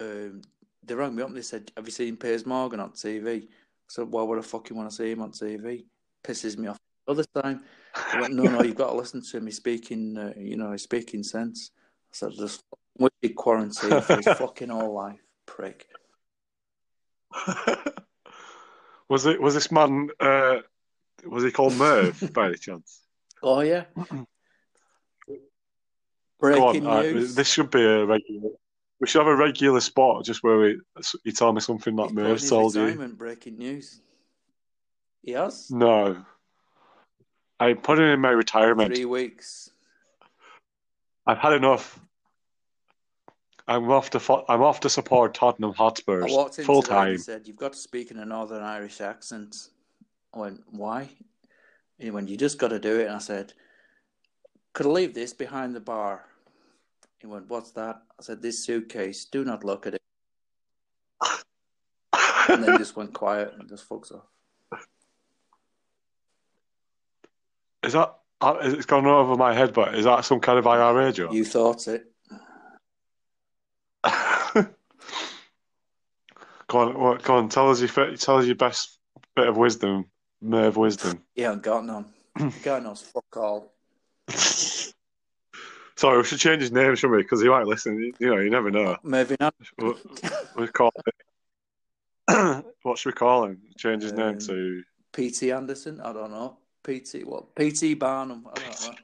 [0.00, 0.42] Um,
[0.84, 3.46] they rang me up and they said, "Have you seen Piers Morgan on TV?" I
[3.88, 5.86] said, "Why would I fucking want to see him on TV?
[6.22, 7.64] Pisses me off." Other time,
[8.12, 9.46] they went, "No, no, you've got to listen to him.
[9.46, 11.70] He's speaking, uh, you know, he's speaking sense."
[12.12, 12.64] I said, "Just
[12.98, 15.86] wicked quarantine for his fucking whole life, prick."
[19.08, 19.40] was it?
[19.40, 20.08] Was this man?
[20.20, 20.56] Uh,
[21.26, 23.00] was he called Merv by any chance?
[23.42, 23.84] Oh yeah.
[23.96, 24.26] Go on.
[26.40, 27.34] Breaking uh, news.
[27.34, 28.50] this should be a regular.
[29.00, 30.80] we should have a regular spot just where we
[31.24, 32.82] you tell me something that He's put in Merv's his told you.
[32.82, 34.00] retirement breaking news.
[35.22, 36.24] He has No.
[37.60, 38.94] I put it in my retirement.
[38.94, 39.70] three weeks.
[41.26, 42.00] I've had enough.
[43.68, 46.32] I'm off to fo- I'm off to support Tottenham Hotspurs
[46.64, 47.12] full time.
[47.12, 49.68] he said, "You've got to speak in a Northern Irish accent."
[50.34, 51.10] I went, "Why?"
[51.98, 53.52] He went, "You just got to do it." And I said,
[54.72, 56.24] "Could I leave this behind the bar?"
[57.18, 59.26] He went, "What's that?" I said, "This suitcase.
[59.26, 60.02] Do not look at it."
[62.48, 64.24] And then just went quiet and just fucks off.
[67.82, 68.14] Is that?
[68.40, 71.32] It's gone over my head, but is that some kind of IRA joke?
[71.32, 72.10] You thought it.
[76.68, 77.48] Go on, what, go on.
[77.48, 78.98] Tell us your tell us your best
[79.34, 80.06] bit of wisdom,
[80.40, 81.22] Merv wisdom.
[81.34, 82.06] He ain't got none.
[82.62, 83.72] Guy knows fuck all.
[85.96, 87.22] Sorry, we should change his name, shouldn't we?
[87.22, 87.96] Because he might listen.
[87.98, 88.96] You- You know, you never know.
[89.02, 89.54] Maybe not.
[89.78, 89.94] We
[90.56, 92.64] we call it.
[92.82, 93.60] what should we call him?
[93.76, 94.82] Change his name Um, to.
[95.12, 95.50] P.T.
[95.50, 96.00] Anderson.
[96.00, 96.58] I don't know.
[96.84, 97.24] P.T.
[97.24, 97.54] What?
[97.56, 97.94] P.T.
[97.94, 98.46] Barnum.
[98.54, 98.94] I don't know.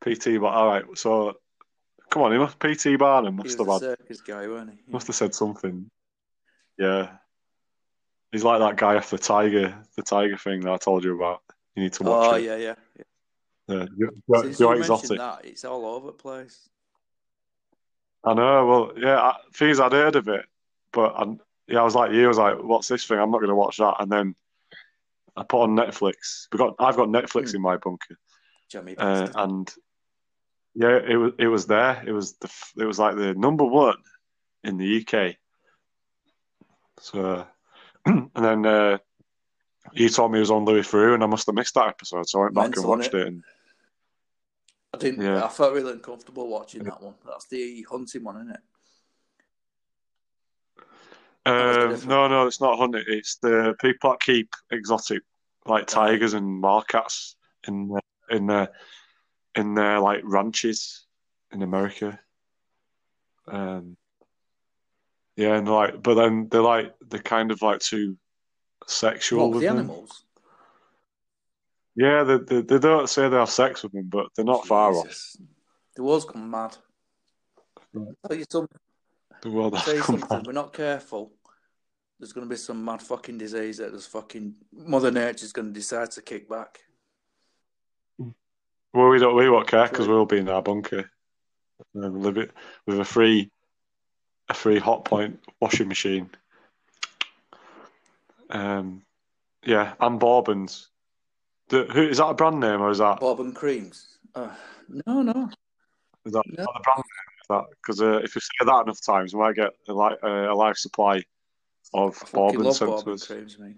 [0.00, 0.84] PT, but all right.
[0.94, 1.34] So,
[2.10, 4.92] come on, he must PT Barnum He must was have had, circus guy, wasn't he?
[4.92, 5.90] must have said something.
[6.78, 7.10] Yeah,
[8.32, 11.42] he's like that guy off the Tiger, the Tiger thing that I told you about.
[11.74, 12.42] You need to watch Oh it.
[12.44, 12.74] yeah, yeah.
[13.68, 13.84] Yeah,
[14.40, 15.18] Since Joe you Exotic.
[15.18, 16.68] that, it's all over the place.
[18.24, 18.66] I know.
[18.66, 20.46] Well, yeah, I, things I'd heard of it,
[20.92, 21.36] but I,
[21.66, 22.24] yeah, I was like you.
[22.24, 23.18] I was like, "What's this thing?
[23.18, 24.34] I'm not going to watch that." And then
[25.36, 26.48] I put on Netflix.
[26.50, 27.56] We got, I've got Netflix Hmm.
[27.56, 28.16] in my bunker,
[28.70, 29.72] Jimmy uh, and
[30.78, 32.04] yeah, it was, it was there.
[32.06, 33.96] It was the, it was like the number one
[34.62, 35.34] in the UK.
[37.00, 37.44] So,
[38.06, 38.98] and then uh,
[39.92, 42.28] you told me it was on Louis Theroux, and I must have missed that episode.
[42.28, 43.20] So I went back Mental, and watched innit?
[43.20, 43.42] it, and
[44.94, 45.24] I didn't.
[45.24, 45.44] yeah.
[45.44, 47.14] I felt really uncomfortable watching that one.
[47.26, 48.60] That's the hunting one, isn't it?
[51.44, 53.02] Uh, no, no, it's not hunting.
[53.08, 55.22] It's the people that keep exotic,
[55.66, 57.34] like tigers and wildcats
[57.66, 58.00] in the,
[58.30, 58.68] in their
[59.58, 61.06] in their like ranches
[61.52, 62.18] in America.
[63.46, 63.96] Um,
[65.36, 68.16] yeah, and like, but then they're like they're kind of like too
[68.86, 69.78] sexual What with the them.
[69.78, 70.24] animals?
[71.96, 74.92] Yeah, they, they they don't say they have sex with them, but they're not far
[74.94, 75.32] off.
[75.96, 76.76] The world's gone mad.
[77.92, 78.14] Right.
[78.28, 78.78] Tell you something.
[79.42, 80.28] The world Tell you has something.
[80.28, 80.46] back.
[80.46, 81.32] We're not careful.
[82.18, 85.72] There's going to be some mad fucking disease that just fucking Mother Nature's going to
[85.74, 86.80] decide to kick back.
[88.94, 91.10] Well, we don't we won't care because we'll be in our bunker,
[91.94, 92.50] and live it
[92.86, 93.50] with a free,
[94.48, 96.30] a free Hotpoint washing machine.
[98.50, 99.02] Um,
[99.64, 100.88] yeah, and Bourbons.
[101.68, 104.18] The, who is that a brand name or is that and creams.
[104.34, 104.48] Uh,
[105.06, 105.50] no, no.
[106.24, 106.62] is that, No.
[106.62, 107.02] is that the brand
[107.50, 107.64] name?
[107.82, 110.54] Because uh, if you say that enough times, we might get a, li- uh, a
[110.54, 111.22] life supply
[111.92, 113.26] of I Bourbon love sent Bob to and us.
[113.26, 113.76] creams, mate.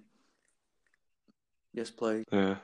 [1.73, 2.25] Yes, please.
[2.33, 2.57] Yeah.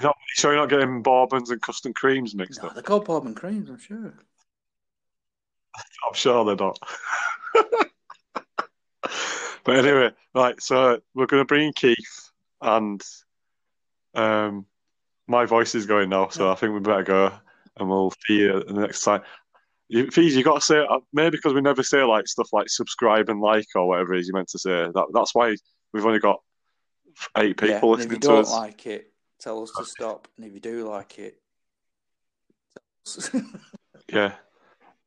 [0.00, 2.74] You're not, you sure you're not getting Bourbons and custard creams mixed No, up?
[2.74, 4.14] they're called and creams, I'm sure.
[6.06, 6.78] I'm sure they're not.
[9.64, 12.30] but anyway, right, so we're going to bring Keith,
[12.60, 13.02] and
[14.14, 14.66] um,
[15.26, 17.32] my voice is going now, so I think we better go,
[17.76, 19.22] and we'll see you the next time.
[19.88, 22.68] You, Fees, you got to say uh, maybe because we never say like stuff like
[22.68, 24.70] subscribe and like or whatever it is you meant to say.
[24.94, 25.56] That that's why
[25.92, 26.40] we've only got
[27.36, 28.50] eight people yeah, and if you listening to don't us.
[28.50, 29.12] like it,
[29.44, 30.26] tell us to stop.
[30.36, 31.40] And if you do like it,
[32.74, 33.30] tell us.
[34.12, 34.34] Yeah.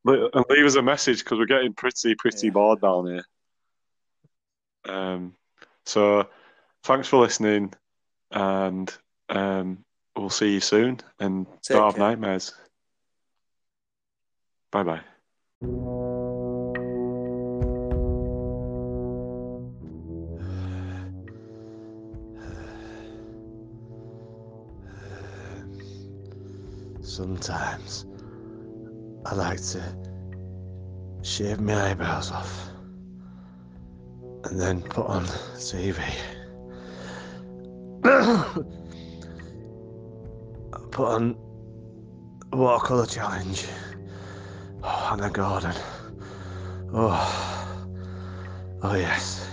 [0.04, 2.52] And leave us a message because we're getting pretty, pretty Yeah.
[2.52, 3.24] bored down here.
[4.84, 5.34] Um,
[5.84, 6.28] so
[6.84, 7.74] thanks for listening
[8.30, 8.96] and
[9.28, 9.84] um,
[10.16, 12.54] we'll see you soon and Take don't have nightmares.
[14.70, 14.84] Bye
[15.62, 16.17] bye.
[27.08, 28.04] Sometimes
[29.24, 29.82] I like to
[31.22, 32.68] shave my eyebrows off
[34.44, 35.24] and then put on
[35.56, 35.98] TV.
[40.90, 41.34] put on
[42.52, 43.64] watercolour challenge.
[44.82, 45.74] Oh, Hannah Gordon.
[46.92, 47.96] Oh,
[48.82, 49.47] oh yes.